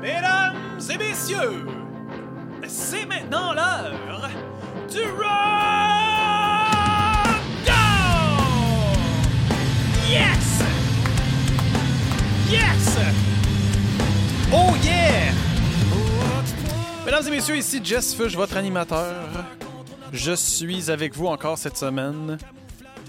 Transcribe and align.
Mesdames 0.00 0.54
et 0.90 0.96
messieurs, 0.96 1.66
c'est 2.68 3.04
maintenant 3.04 3.52
l'heure 3.52 4.30
du 4.88 5.02
Rundown! 5.02 5.28
Yes! 10.08 10.62
Yes! 12.48 12.98
Oh 14.52 14.74
yeah! 14.84 15.32
Mesdames 17.04 17.26
et 17.26 17.30
messieurs, 17.30 17.56
ici 17.56 17.80
Jess 17.82 18.14
Fush, 18.14 18.36
votre 18.36 18.56
animateur. 18.56 19.14
Je 20.12 20.32
suis 20.32 20.92
avec 20.92 21.16
vous 21.16 21.26
encore 21.26 21.58
cette 21.58 21.76
semaine. 21.76 22.38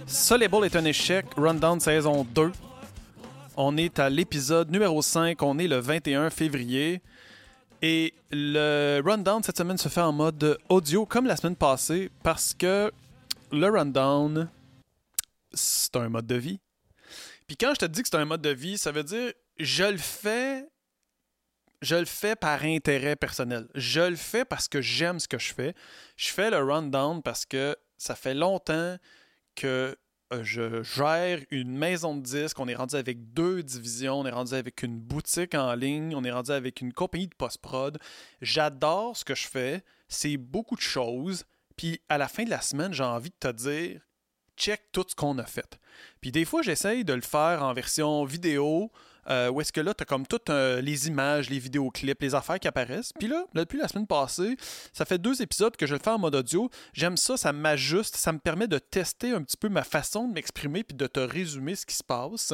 Solable 0.08 0.66
est 0.66 0.76
un 0.76 0.86
échec, 0.86 1.28
Rundown 1.38 1.80
saison 1.80 2.26
2. 2.34 2.52
On 3.62 3.76
est 3.76 4.00
à 4.00 4.10
l'épisode 4.10 4.72
numéro 4.72 5.02
5, 5.02 5.44
on 5.44 5.60
est 5.60 5.68
le 5.68 5.80
21 5.80 6.30
février. 6.30 7.02
Et 7.82 8.14
le 8.32 9.02
rundown 9.04 9.44
cette 9.44 9.58
semaine 9.58 9.78
se 9.78 9.90
fait 9.90 10.00
en 10.00 10.14
mode 10.14 10.58
audio 10.70 11.06
comme 11.06 11.26
la 11.26 11.36
semaine 11.36 11.58
passée 11.58 12.10
parce 12.24 12.54
que 12.54 12.90
le 13.52 13.68
rundown, 13.68 14.50
c'est 15.52 15.94
un 15.98 16.08
mode 16.08 16.26
de 16.26 16.36
vie. 16.36 16.62
Puis 17.48 17.58
quand 17.58 17.74
je 17.74 17.80
te 17.80 17.86
dis 17.86 18.02
que 18.02 18.08
c'est 18.08 18.16
un 18.16 18.24
mode 18.24 18.42
de 18.42 18.50
vie, 18.50 18.78
ça 18.78 18.94
veut 18.94 19.04
dire 19.04 19.34
je 19.58 19.84
le 19.84 19.98
fais 19.98 20.66
je 21.82 21.98
le 21.98 22.06
fais 22.06 22.38
par 22.38 22.64
intérêt 22.64 23.18
personnel. 23.18 23.68
Je 23.76 24.00
le 24.00 24.16
fais 24.16 24.46
parce 24.46 24.70
que 24.70 24.80
j'aime 24.80 25.20
ce 25.20 25.28
que 25.28 25.38
je 25.38 25.54
fais. 25.54 25.76
Je 26.16 26.30
fais 26.30 26.50
le 26.50 26.64
rundown 26.64 27.22
parce 27.22 27.46
que 27.46 27.76
ça 27.98 28.16
fait 28.16 28.36
longtemps 28.36 28.96
que 29.56 29.98
je 30.42 30.84
gère 30.84 31.40
une 31.50 31.76
maison 31.76 32.16
de 32.16 32.22
disques. 32.22 32.60
On 32.60 32.68
est 32.68 32.76
rendu 32.76 32.96
avec 32.96 33.34
deux 33.34 33.64
divisions. 33.64 34.20
On 34.20 34.26
est 34.26 34.32
rendu 34.32 34.54
avec 34.54 34.84
une 34.84 35.00
boutique 35.00 35.56
en 35.56 35.74
ligne. 35.74 36.16
On 36.16 36.24
est 36.24 36.32
rendu 36.32 36.52
avec 36.52 36.82
une 36.82 36.94
compagnie 36.94 37.28
de 37.28 37.36
post-prod. 37.36 37.98
J'adore 38.42 39.18
ce 39.18 39.26
que 39.26 39.36
je 39.36 39.48
fais. 39.48 39.84
C'est 40.08 40.38
beaucoup 40.38 40.76
de 40.76 40.82
choses. 40.82 41.46
Puis 41.78 42.02
à 42.10 42.18
la 42.18 42.28
fin 42.28 42.44
de 42.44 42.50
la 42.50 42.62
semaine, 42.62 42.94
j'ai 42.94 43.04
envie 43.04 43.30
de 43.30 43.36
te 43.40 43.52
dire 43.52 44.02
check 44.58 44.92
tout 44.92 45.06
ce 45.08 45.16
qu'on 45.16 45.38
a 45.38 45.46
fait. 45.46 45.80
Puis 46.22 46.32
des 46.32 46.46
fois, 46.46 46.62
j'essaye 46.62 47.06
de 47.06 47.14
le 47.14 47.22
faire 47.22 47.64
en 47.64 47.74
version 47.74 48.26
vidéo 48.26 48.92
euh, 49.30 49.50
où 49.50 49.62
est-ce 49.62 49.72
que 49.72 49.82
là, 49.82 49.94
tu 49.94 50.04
as 50.04 50.06
comme 50.06 50.26
toutes 50.26 50.50
euh, 50.50 50.82
les 50.82 51.08
images, 51.08 51.50
les 51.50 51.60
vidéoclips, 51.60 52.22
les 52.22 52.36
affaires 52.36 52.60
qui 52.60 52.68
apparaissent. 52.68 53.14
Puis 53.14 53.28
là, 53.28 53.46
depuis 53.54 53.78
la 53.78 53.88
semaine 53.88 54.08
passée, 54.08 54.56
ça 54.94 55.06
fait 55.06 55.18
deux 55.18 55.42
épisodes 55.42 55.76
que 55.76 55.86
je 55.86 55.94
le 55.94 56.00
fais 56.00 56.10
en 56.10 56.20
mode 56.20 56.36
audio. 56.36 56.70
J'aime 56.94 57.18
ça, 57.18 57.38
ça 57.38 57.54
m'ajuste, 57.54 58.16
ça 58.16 58.32
me 58.32 58.40
permet 58.40 58.68
de 58.68 58.80
tester 58.80 59.32
un 59.32 59.44
petit 59.44 59.58
peu 59.58 59.70
ma 59.70 59.84
façon 59.84 60.28
de 60.28 60.34
m'exprimer 60.34 60.84
puis 60.84 60.96
de 60.96 61.08
te 61.08 61.20
résumer 61.20 61.76
ce 61.76 61.86
qui 61.86 61.96
se 61.96 62.04
passe. 62.04 62.54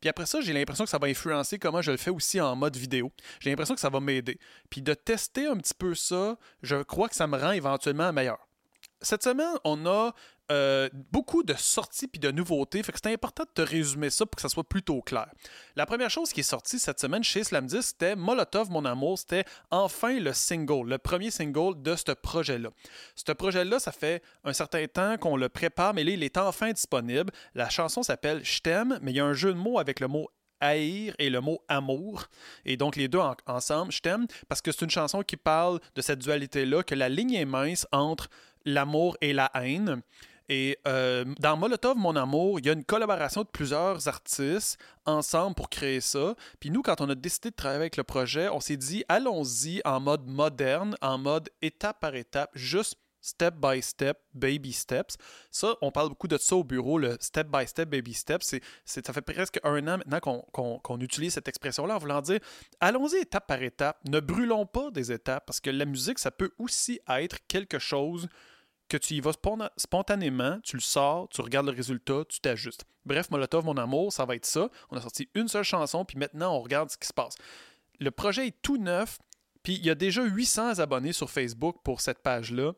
Puis 0.00 0.08
après 0.08 0.26
ça, 0.26 0.40
j'ai 0.40 0.52
l'impression 0.52 0.84
que 0.84 0.90
ça 0.90 0.98
va 0.98 1.06
influencer 1.08 1.58
comment 1.58 1.82
je 1.82 1.90
le 1.90 1.96
fais 1.96 2.10
aussi 2.10 2.40
en 2.40 2.54
mode 2.56 2.76
vidéo. 2.76 3.12
J'ai 3.40 3.50
l'impression 3.50 3.74
que 3.74 3.80
ça 3.80 3.90
va 3.90 4.00
m'aider. 4.00 4.38
Puis 4.70 4.82
de 4.82 4.94
tester 4.94 5.46
un 5.46 5.56
petit 5.56 5.74
peu 5.74 5.94
ça, 5.94 6.36
je 6.62 6.76
crois 6.82 7.08
que 7.08 7.14
ça 7.14 7.26
me 7.26 7.38
rend 7.38 7.52
éventuellement 7.52 8.12
meilleur. 8.12 8.38
Cette 9.00 9.24
semaine, 9.24 9.54
on 9.64 9.84
a 9.86 10.14
euh, 10.52 10.90
beaucoup 11.10 11.42
de 11.42 11.54
sorties 11.54 12.06
puis 12.08 12.20
de 12.20 12.30
nouveautés. 12.30 12.82
C'est 12.84 13.06
important 13.06 13.44
de 13.44 13.62
te 13.62 13.62
résumer 13.62 14.10
ça 14.10 14.26
pour 14.26 14.36
que 14.36 14.42
ça 14.42 14.50
soit 14.50 14.68
plutôt 14.68 15.00
clair. 15.00 15.28
La 15.76 15.86
première 15.86 16.10
chose 16.10 16.30
qui 16.30 16.40
est 16.40 16.42
sortie 16.44 16.78
cette 16.78 17.00
semaine 17.00 17.24
chez 17.24 17.42
Slamdis, 17.42 17.82
c'était 17.82 18.16
Molotov, 18.16 18.70
mon 18.70 18.84
amour. 18.84 19.18
C'était 19.18 19.46
enfin 19.70 20.18
le 20.20 20.34
single, 20.34 20.88
le 20.88 20.98
premier 20.98 21.30
single 21.30 21.80
de 21.80 21.96
ce 21.96 22.12
projet-là. 22.12 22.68
Ce 23.14 23.32
projet-là, 23.32 23.78
ça 23.78 23.92
fait 23.92 24.22
un 24.44 24.52
certain 24.52 24.86
temps 24.86 25.16
qu'on 25.16 25.36
le 25.38 25.48
prépare, 25.48 25.94
mais 25.94 26.02
il 26.02 26.22
est 26.22 26.36
enfin 26.36 26.72
disponible. 26.72 27.32
La 27.54 27.70
chanson 27.70 28.02
s'appelle 28.02 28.44
Je 28.44 28.60
t'aime, 28.60 28.98
mais 29.00 29.12
il 29.12 29.16
y 29.16 29.20
a 29.20 29.24
un 29.24 29.32
jeu 29.32 29.54
de 29.54 29.58
mots 29.58 29.78
avec 29.78 30.00
le 30.00 30.08
mot 30.08 30.28
haïr 30.60 31.14
et 31.18 31.30
le 31.30 31.40
mot 31.40 31.62
amour. 31.68 32.26
Et 32.66 32.76
donc 32.76 32.96
les 32.96 33.08
deux 33.08 33.20
ensemble, 33.46 33.90
je 33.90 34.00
t'aime, 34.00 34.26
parce 34.48 34.60
que 34.60 34.70
c'est 34.70 34.84
une 34.84 34.90
chanson 34.90 35.22
qui 35.22 35.36
parle 35.36 35.80
de 35.94 36.02
cette 36.02 36.18
dualité-là, 36.18 36.82
que 36.82 36.94
la 36.94 37.08
ligne 37.08 37.34
est 37.34 37.46
mince 37.46 37.86
entre 37.90 38.28
l'amour 38.64 39.16
et 39.20 39.32
la 39.32 39.50
haine. 39.54 40.02
Et 40.48 40.78
euh, 40.86 41.24
dans 41.38 41.56
Molotov, 41.56 41.96
mon 41.96 42.16
amour, 42.16 42.58
il 42.58 42.66
y 42.66 42.70
a 42.70 42.72
une 42.72 42.84
collaboration 42.84 43.42
de 43.42 43.48
plusieurs 43.48 44.08
artistes 44.08 44.78
ensemble 45.06 45.54
pour 45.54 45.70
créer 45.70 46.00
ça. 46.00 46.34
Puis 46.60 46.70
nous, 46.70 46.82
quand 46.82 47.00
on 47.00 47.08
a 47.08 47.14
décidé 47.14 47.50
de 47.50 47.56
travailler 47.56 47.80
avec 47.80 47.96
le 47.96 48.04
projet, 48.04 48.48
on 48.48 48.60
s'est 48.60 48.76
dit, 48.76 49.04
allons-y 49.08 49.80
en 49.84 50.00
mode 50.00 50.26
moderne, 50.26 50.96
en 51.00 51.18
mode 51.18 51.50
étape 51.60 52.00
par 52.00 52.14
étape, 52.14 52.50
juste 52.54 52.96
step 53.22 53.54
by 53.54 53.80
step, 53.80 54.18
baby 54.34 54.72
steps. 54.72 55.16
Ça, 55.50 55.76
on 55.80 55.90
parle 55.90 56.10
beaucoup 56.10 56.28
de 56.28 56.36
ça 56.36 56.56
au 56.56 56.64
bureau, 56.64 56.98
le 56.98 57.16
step 57.20 57.46
by 57.46 57.66
step, 57.66 57.88
baby 57.88 58.12
steps. 58.12 58.56
Ça 58.84 59.12
fait 59.12 59.22
presque 59.22 59.60
un 59.62 59.86
an 59.88 59.98
maintenant 59.98 60.20
qu'on, 60.50 61.00
utilise 61.00 61.32
cette 61.34 61.48
expression-là 61.48 61.96
en 61.96 61.98
voulant 61.98 62.20
dire 62.20 62.40
allons-y 62.80 63.16
étape 63.16 63.46
par 63.46 63.62
étape, 63.62 63.98
ne 64.08 64.20
brûlons 64.20 64.66
pas 64.66 64.90
des 64.90 65.10
étapes, 65.10 65.46
parce 65.46 65.60
que 65.60 65.70
la 65.70 65.84
musique, 65.84 66.18
ça 66.18 66.30
peut 66.30 66.50
aussi 66.58 67.00
être 67.08 67.38
quelque 67.46 67.78
chose 67.78 68.28
que 68.92 68.98
tu 68.98 69.14
y 69.14 69.20
vas 69.20 69.32
spontanément, 69.78 70.60
tu 70.62 70.76
le 70.76 70.82
sors, 70.82 71.26
tu 71.30 71.40
regardes 71.40 71.64
le 71.64 71.72
résultat, 71.72 72.24
tu 72.28 72.40
t'ajustes. 72.40 72.84
Bref, 73.06 73.30
Molotov, 73.30 73.64
mon 73.64 73.78
amour, 73.78 74.12
ça 74.12 74.26
va 74.26 74.36
être 74.36 74.44
ça. 74.44 74.68
On 74.90 74.98
a 74.98 75.00
sorti 75.00 75.30
une 75.34 75.48
seule 75.48 75.64
chanson, 75.64 76.04
puis 76.04 76.18
maintenant, 76.18 76.54
on 76.54 76.60
regarde 76.60 76.90
ce 76.90 76.98
qui 76.98 77.08
se 77.08 77.14
passe. 77.14 77.36
Le 78.00 78.10
projet 78.10 78.48
est 78.48 78.60
tout 78.60 78.76
neuf, 78.76 79.18
puis 79.62 79.76
il 79.76 79.86
y 79.86 79.88
a 79.88 79.94
déjà 79.94 80.22
800 80.22 80.78
abonnés 80.78 81.14
sur 81.14 81.30
Facebook 81.30 81.76
pour 81.82 82.02
cette 82.02 82.18
page-là. 82.18 82.74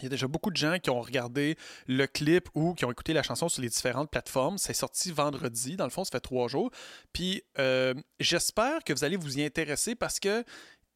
Il 0.00 0.02
y 0.04 0.06
a 0.06 0.08
déjà 0.10 0.28
beaucoup 0.28 0.50
de 0.50 0.58
gens 0.58 0.78
qui 0.78 0.90
ont 0.90 1.00
regardé 1.00 1.56
le 1.86 2.06
clip 2.06 2.50
ou 2.54 2.74
qui 2.74 2.84
ont 2.84 2.92
écouté 2.92 3.14
la 3.14 3.22
chanson 3.22 3.48
sur 3.48 3.62
les 3.62 3.70
différentes 3.70 4.10
plateformes. 4.10 4.58
C'est 4.58 4.74
sorti 4.74 5.10
vendredi, 5.10 5.76
dans 5.76 5.84
le 5.84 5.90
fond, 5.90 6.04
ça 6.04 6.10
fait 6.10 6.20
trois 6.20 6.48
jours. 6.48 6.70
Puis 7.14 7.42
euh, 7.58 7.94
j'espère 8.18 8.84
que 8.84 8.92
vous 8.92 9.04
allez 9.04 9.16
vous 9.16 9.38
y 9.38 9.42
intéresser 9.44 9.94
parce 9.94 10.20
que 10.20 10.44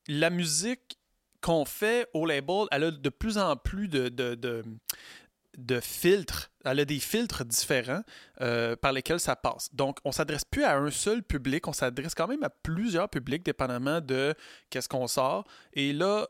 la 0.07 0.29
musique 0.29 0.99
qu'on 1.45 1.67
fait 1.67 2.09
au 2.15 2.25
label, 2.25 2.65
elle 2.71 2.85
a 2.85 2.91
de 2.91 3.09
plus 3.11 3.37
en 3.37 3.55
plus 3.55 3.87
de, 3.89 4.09
de, 4.09 5.81
filtres. 5.81 6.51
Elle 6.65 6.81
a 6.81 6.87
des 6.87 6.99
filtres 6.99 7.45
différents 7.45 8.01
euh, 8.41 8.77
par 8.77 8.93
lesquels 8.93 9.21
ça 9.21 9.37
passe. 9.37 9.69
Donc, 9.75 9.99
on 10.07 10.13
s'adresse 10.13 10.47
plus 10.47 10.65
à 10.65 10.79
un 10.79 10.91
seul 10.91 11.23
public, 11.23 11.69
on 11.69 11.75
s'adresse 11.75 12.15
quand 12.15 12.29
même 12.29 12.43
à 12.45 12.49
plusieurs 12.49 13.11
publics, 13.11 13.45
dépendamment 13.45 14.01
de 14.01 14.35
qu'est-ce 14.71 14.89
qu'on 14.89 15.07
sort. 15.07 15.45
Et 15.75 15.93
là, 15.93 16.27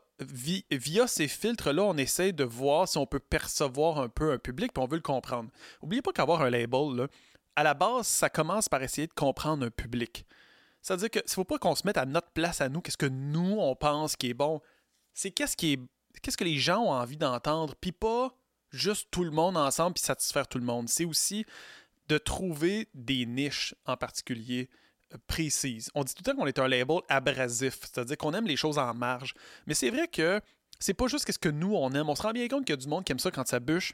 via 0.69 1.07
ces 1.07 1.29
filtres-là, 1.29 1.83
on 1.83 1.95
essaie 1.95 2.33
de 2.33 2.43
voir 2.43 2.89
si 2.89 2.97
on 2.97 3.05
peut 3.05 3.19
percevoir 3.19 3.99
un 3.99 4.09
peu 4.09 4.33
un 4.33 4.37
public, 4.37 4.73
puis 4.73 4.83
on 4.83 4.87
veut 4.87 4.97
le 4.97 5.01
comprendre. 5.01 5.49
N'oubliez 5.81 6.01
pas 6.01 6.11
qu'avoir 6.11 6.41
un 6.41 6.49
label, 6.49 7.07
à 7.55 7.63
la 7.63 7.73
base, 7.73 8.05
ça 8.05 8.29
commence 8.29 8.67
par 8.67 8.83
essayer 8.83 9.07
de 9.07 9.13
comprendre 9.13 9.65
un 9.65 9.71
public. 9.71 10.25
C'est-à-dire 10.81 11.09
que 11.09 11.19
ne 11.19 11.29
faut 11.29 11.45
pas 11.45 11.57
qu'on 11.57 11.73
se 11.73 11.87
mette 11.87 11.97
à 11.97 12.05
notre 12.05 12.31
place 12.31 12.59
à 12.59 12.67
nous, 12.67 12.81
qu'est-ce 12.81 12.97
que 12.97 13.05
nous, 13.05 13.57
on 13.59 13.75
pense 13.75 14.17
qui 14.17 14.31
est 14.31 14.33
bon 14.33 14.59
c'est 15.15 15.31
qu'est-ce 15.31 15.55
qu'est-ce 15.55 16.37
que 16.37 16.43
les 16.43 16.59
gens 16.59 16.83
ont 16.83 16.91
envie 16.91 17.17
d'entendre, 17.17 17.73
puis 17.79 17.91
pas 17.91 18.35
juste 18.71 19.07
tout 19.09 19.23
le 19.23 19.31
monde 19.31 19.57
ensemble 19.57 19.95
puis 19.95 20.03
satisfaire 20.03 20.47
tout 20.47 20.59
le 20.59 20.65
monde. 20.65 20.89
C'est 20.89 21.05
aussi 21.05 21.45
de 22.07 22.17
trouver 22.19 22.89
des 22.93 23.25
niches 23.25 23.73
en 23.85 23.97
particulier 23.97 24.69
euh, 25.13 25.17
précises. 25.25 25.89
On 25.95 26.03
dit 26.03 26.13
tout 26.13 26.21
le 26.25 26.31
temps 26.31 26.37
qu'on 26.37 26.45
est 26.45 26.59
un 26.59 26.67
label 26.67 26.99
abrasif, 27.09 27.79
c'est-à-dire 27.81 28.17
qu'on 28.17 28.33
aime 28.33 28.45
les 28.45 28.57
choses 28.57 28.77
en 28.77 28.93
marge. 28.93 29.33
Mais 29.65 29.73
c'est 29.73 29.89
vrai 29.89 30.07
que 30.07 30.39
c'est 30.79 30.93
pas 30.93 31.07
juste 31.07 31.31
ce 31.31 31.39
que 31.39 31.49
nous 31.49 31.73
on 31.73 31.91
aime. 31.93 32.09
On 32.09 32.15
se 32.15 32.21
rend 32.21 32.33
bien 32.33 32.47
compte 32.47 32.65
qu'il 32.65 32.73
y 32.73 32.77
a 32.77 32.81
du 32.81 32.87
monde 32.87 33.05
qui 33.05 33.11
aime 33.11 33.19
ça 33.19 33.31
quand 33.31 33.47
ça 33.47 33.59
bûche, 33.59 33.93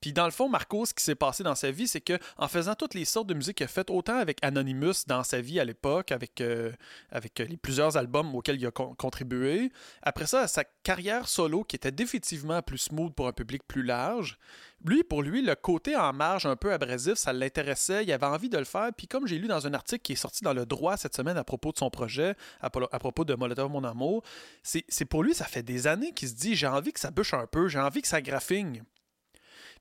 puis 0.00 0.12
dans 0.12 0.24
le 0.24 0.30
fond, 0.30 0.48
Marco, 0.48 0.84
ce 0.84 0.94
qui 0.94 1.02
s'est 1.02 1.14
passé 1.14 1.42
dans 1.42 1.54
sa 1.54 1.70
vie, 1.70 1.88
c'est 1.88 2.00
que 2.00 2.18
en 2.36 2.48
faisant 2.48 2.74
toutes 2.74 2.94
les 2.94 3.04
sortes 3.04 3.26
de 3.26 3.34
musique 3.34 3.58
qu'il 3.58 3.64
a 3.64 3.68
faites, 3.68 3.90
autant 3.90 4.16
avec 4.16 4.38
Anonymous 4.42 5.04
dans 5.06 5.22
sa 5.22 5.40
vie 5.40 5.60
à 5.60 5.64
l'époque, 5.64 6.12
avec, 6.12 6.40
euh, 6.40 6.72
euh, 7.14 7.20
les 7.38 7.56
plusieurs 7.56 7.96
albums 7.96 8.34
auxquels 8.34 8.56
il 8.56 8.66
a 8.66 8.70
contribué, 8.70 9.70
après 10.02 10.26
ça, 10.26 10.48
sa 10.48 10.64
carrière 10.82 11.28
solo 11.28 11.64
qui 11.64 11.76
était 11.76 11.92
définitivement 11.92 12.62
plus 12.62 12.78
smooth 12.78 13.12
pour 13.14 13.28
un 13.28 13.32
public 13.32 13.62
plus 13.66 13.82
large, 13.82 14.38
lui, 14.84 15.04
pour 15.04 15.22
lui, 15.22 15.42
le 15.42 15.54
côté 15.54 15.96
en 15.96 16.12
marge 16.12 16.44
un 16.44 16.56
peu 16.56 16.72
abrasif, 16.72 17.14
ça 17.14 17.32
l'intéressait, 17.32 18.02
il 18.04 18.12
avait 18.12 18.26
envie 18.26 18.48
de 18.48 18.58
le 18.58 18.64
faire. 18.64 18.90
Puis 18.96 19.06
comme 19.06 19.26
j'ai 19.26 19.38
lu 19.38 19.46
dans 19.46 19.66
un 19.66 19.74
article 19.74 20.02
qui 20.02 20.12
est 20.14 20.16
sorti 20.16 20.42
dans 20.42 20.52
le 20.52 20.66
droit 20.66 20.96
cette 20.96 21.14
semaine 21.14 21.36
à 21.36 21.44
propos 21.44 21.70
de 21.72 21.78
son 21.78 21.88
projet, 21.88 22.34
à, 22.60 22.70
propos 22.70 23.24
de 23.24 23.34
Molotov 23.34 23.70
Mon 23.70 23.84
Amour, 23.84 24.22
c'est 24.62 25.04
pour 25.04 25.22
lui, 25.22 25.34
ça 25.34 25.44
fait 25.44 25.62
des 25.62 25.86
années 25.86 26.12
qu'il 26.12 26.28
se 26.28 26.34
dit, 26.34 26.56
j'ai 26.56 26.66
envie 26.66 26.92
que 26.92 27.00
ça 27.00 27.10
bûche 27.10 27.34
un 27.34 27.46
peu, 27.46 27.68
j'ai 27.68 27.78
envie 27.78 28.02
que 28.02 28.08
ça 28.08 28.20
graffigne. 28.20 28.82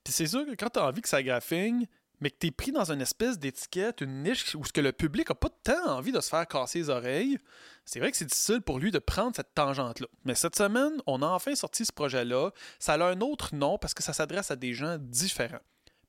Puis 0.04 0.14
c'est 0.14 0.28
sûr 0.28 0.46
que 0.46 0.52
quand 0.52 0.70
tu 0.70 0.80
as 0.80 0.86
envie 0.86 1.02
que 1.02 1.10
ça 1.10 1.22
graphigne, 1.22 1.88
mais 2.20 2.30
que 2.30 2.38
tu 2.40 2.48
es 2.48 2.52
pris 2.52 2.72
dans 2.72 2.92
une 2.92 3.02
espèce 3.02 3.40
d'étiquette, 3.40 4.02
une 4.02 4.24
niche 4.24 4.56
où 4.56 4.64
ce 4.64 4.72
que 4.72 4.82
le 4.82 4.92
public 4.92 5.30
n'a 5.30 5.36
pas 5.36 5.50
tant 5.64 5.90
envie 5.90 6.12
de 6.12 6.22
se 6.22 6.30
faire 6.30 6.48
casser 6.48 6.80
les 6.80 6.90
oreilles, 6.90 7.40
c'est 7.84 8.00
vrai 8.00 8.12
que 8.12 8.18
c'est 8.18 8.26
difficile 8.26 8.62
pour 8.62 8.80
lui 8.80 8.92
de 8.92 9.00
prendre 9.00 9.36
cette 9.36 9.54
tangente-là. 9.56 10.08
Mais 10.24 10.36
cette 10.36 10.56
semaine, 10.56 11.02
on 11.08 11.22
a 11.24 11.28
enfin 11.28 11.56
sorti 11.56 11.84
ce 11.84 11.92
projet-là. 11.92 12.52
Ça 12.80 12.94
a 12.94 13.04
un 13.04 13.22
autre 13.22 13.56
nom 13.56 13.78
parce 13.80 13.96
que 13.96 14.04
ça 14.04 14.14
s'adresse 14.14 14.52
à 14.52 14.56
des 14.56 14.74
gens 14.74 14.98
différents. 15.00 15.62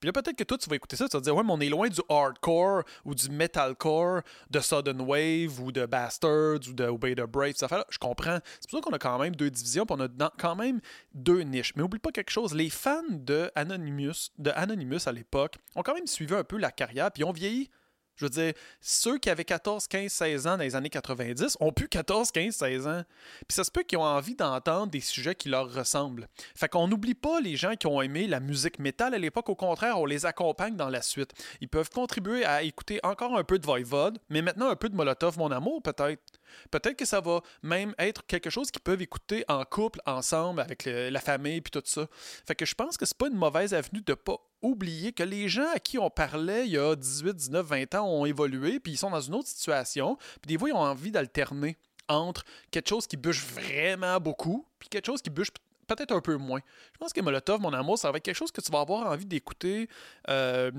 Puis 0.03 0.09
là, 0.09 0.13
peut-être 0.13 0.35
que 0.35 0.43
toi, 0.43 0.59
tu 0.59 0.69
vas 0.69 0.75
écouter 0.75 0.97
ça, 0.97 1.09
tu 1.09 1.17
vas 1.17 1.21
te 1.21 1.25
dire, 1.25 1.37
ouais, 1.37 1.45
mais 1.45 1.53
on 1.53 1.61
est 1.61 1.69
loin 1.69 1.89
du 1.89 2.01
hardcore 2.09 2.83
ou 3.05 3.15
du 3.15 3.31
metalcore, 3.31 4.23
de 4.51 4.59
Sudden 4.59 5.01
Wave 5.01 5.61
ou 5.61 5.71
de 5.71 5.87
Bastards 5.87 6.69
ou 6.69 6.73
de 6.73 6.85
Obey 6.87 7.15
the 7.15 7.21
Brave, 7.21 7.55
ça 7.55 7.69
fait 7.69 7.85
Je 7.89 7.99
comprends. 7.99 8.41
C'est 8.59 8.69
pour 8.69 8.81
ça 8.81 8.83
qu'on 8.83 8.97
a 8.97 8.99
quand 8.99 9.17
même 9.21 9.37
deux 9.37 9.49
divisions, 9.49 9.87
puis 9.87 9.95
on 9.97 10.03
a 10.03 10.33
quand 10.41 10.57
même 10.57 10.81
deux 11.15 11.43
niches. 11.43 11.73
Mais 11.77 11.85
oublie 11.85 12.01
pas 12.01 12.11
quelque 12.11 12.33
chose, 12.33 12.53
les 12.53 12.69
fans 12.69 13.01
de 13.11 13.49
Anonymous, 13.55 14.31
de 14.39 14.51
Anonymous 14.57 15.07
à 15.07 15.13
l'époque 15.13 15.55
ont 15.77 15.83
quand 15.83 15.95
même 15.95 16.09
suivi 16.09 16.35
un 16.35 16.43
peu 16.43 16.57
la 16.57 16.73
carrière, 16.73 17.13
puis 17.13 17.23
ont 17.23 17.31
vieilli 17.31 17.71
Je 18.17 18.27
veux 18.27 18.31
dire, 18.31 18.53
ceux 18.81 19.19
qui 19.19 19.31
avaient 19.31 19.45
14, 19.45 19.87
15, 19.87 20.11
16 20.11 20.47
ans 20.47 20.57
dans 20.57 20.65
les 20.65 20.77
années 20.77 20.91
90 20.91 21.57
ont 21.61 21.73
plus 21.73 21.89
14, 21.89 22.31
15, 22.31 22.55
16 22.55 22.87
ans. 22.87 23.03
Puis 23.49 23.55
ça 23.55 23.65
se 23.65 23.71
peut 23.71 23.83
qu'ils 23.83 23.99
ont 23.99 24.03
envie 24.03 24.35
d'entendre 24.35 24.91
des 24.91 25.01
sujets 25.01 25.35
qui 25.35 25.49
leur 25.49 25.73
ressemblent. 25.73 26.29
Fait 26.55 26.69
qu'on 26.69 26.89
n'oublie 26.89 27.15
pas 27.15 27.41
les 27.41 27.57
gens 27.57 27.75
qui 27.75 27.87
ont 27.87 28.03
aimé 28.03 28.27
la 28.27 28.41
musique 28.41 28.79
métal 28.79 29.15
à 29.15 29.19
l'époque. 29.19 29.49
Au 29.49 29.55
contraire, 29.55 29.99
on 29.99 30.05
les 30.05 30.27
accompagne 30.27 30.77
dans 30.77 30.89
la 30.89 31.03
suite. 31.03 31.33
Ils 31.61 31.69
peuvent 31.69 31.91
contribuer 31.91 32.45
à 32.45 32.63
écouter 32.63 33.01
encore 33.03 33.37
un 33.37 33.45
peu 33.45 33.59
de 33.59 33.67
Voivod, 33.67 34.19
mais 34.29 34.43
maintenant 34.43 34.69
un 34.69 34.77
peu 34.77 34.89
de 34.89 34.97
Molotov, 34.97 35.39
mon 35.39 35.51
amour, 35.51 35.83
peut-être. 35.83 36.23
Peut-être 36.71 36.97
que 36.97 37.05
ça 37.05 37.21
va 37.21 37.41
même 37.63 37.95
être 37.99 38.27
quelque 38.27 38.51
chose 38.51 38.71
qu'ils 38.71 38.83
peuvent 38.83 39.03
écouter 39.03 39.45
en 39.49 39.65
couple, 39.65 40.01
ensemble, 40.07 40.61
avec 40.61 40.85
la 40.87 41.21
famille, 41.21 41.61
puis 41.61 41.71
tout 41.71 41.83
ça. 41.85 42.07
Fait 42.47 42.55
que 42.55 42.65
je 42.65 42.75
pense 42.75 42.97
que 42.97 43.07
c'est 43.07 43.17
pas 43.17 43.29
une 43.29 43.37
mauvaise 43.37 43.75
avenue 43.75 44.01
de 44.01 44.15
pas 44.15 44.37
oublier 44.63 45.13
que 45.13 45.23
les 45.23 45.49
gens 45.49 45.69
à 45.75 45.79
qui 45.79 45.99
on 45.99 46.09
parlait 46.09 46.67
il 46.67 46.73
y 46.73 46.79
a 46.79 46.95
18, 46.95 47.35
19, 47.35 47.67
20 47.67 47.95
ans 47.97 48.09
ont 48.09 48.25
évolué, 48.25 48.81
puis 48.81 48.93
ils 48.93 48.97
sont 48.97 49.11
dans 49.11 49.21
une 49.21 49.35
autre 49.35 49.49
situation, 49.49 50.17
puis 50.41 50.49
des 50.49 50.59
fois 50.59 50.69
ils 50.69 50.75
ont 50.75 50.79
envie 50.79 51.11
d'alterner 51.11 51.77
entre 52.09 52.45
quelque 52.71 52.89
chose 52.89 53.07
qui 53.07 53.17
bûche 53.17 53.45
vraiment 53.45 54.19
beaucoup, 54.21 54.67
puis 54.79 54.89
quelque 54.89 55.07
chose 55.07 55.23
qui 55.23 55.31
bûche 55.31 55.51
peut-être 55.87 56.13
un 56.13 56.21
peu 56.21 56.37
moins. 56.37 56.61
Je 56.93 56.99
pense 56.99 57.13
que 57.13 57.21
Molotov, 57.21 57.61
mon 57.61 57.73
amour, 57.73 57.99
ça 57.99 58.11
va 58.11 58.19
être 58.19 58.25
quelque 58.25 58.37
chose 58.37 58.53
que 58.53 58.61
tu 58.61 58.71
vas 58.71 58.81
avoir 58.81 59.11
envie 59.11 59.27
d'écouter 59.27 59.89
euh, 60.29 60.71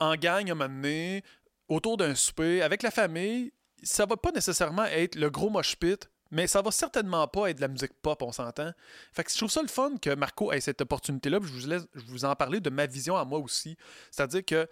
en 0.00 0.14
gang 0.16 0.48
à 0.48 0.52
un 0.52 0.54
moment 0.54 0.74
donné, 0.74 1.22
autour 1.68 1.96
d'un 1.96 2.14
souper, 2.14 2.62
avec 2.62 2.82
la 2.82 2.90
famille, 2.90 3.52
ça 3.82 4.06
va 4.06 4.16
pas 4.16 4.32
nécessairement 4.32 4.84
être 4.84 5.14
le 5.14 5.30
gros 5.30 5.50
mosh 5.50 5.76
pit, 5.76 6.08
mais 6.30 6.46
ça 6.46 6.62
va 6.62 6.70
certainement 6.70 7.26
pas 7.28 7.50
être 7.50 7.56
de 7.56 7.62
la 7.62 7.68
musique 7.68 7.92
pop, 8.02 8.20
on 8.22 8.32
s'entend. 8.32 8.72
Fait 9.12 9.24
que 9.24 9.30
je 9.30 9.36
trouve 9.36 9.50
ça 9.50 9.62
le 9.62 9.68
fun 9.68 9.96
que 10.00 10.14
Marco 10.14 10.52
ait 10.52 10.60
cette 10.60 10.80
opportunité-là. 10.80 11.38
Je 11.42 11.52
vous 11.52 11.66
laisse 11.68 11.86
je 11.94 12.04
vous 12.06 12.24
en 12.24 12.34
parler 12.34 12.60
de 12.60 12.70
ma 12.70 12.86
vision 12.86 13.16
à 13.16 13.24
moi 13.24 13.38
aussi. 13.38 13.76
C'est-à-dire 14.10 14.44
que 14.44 14.68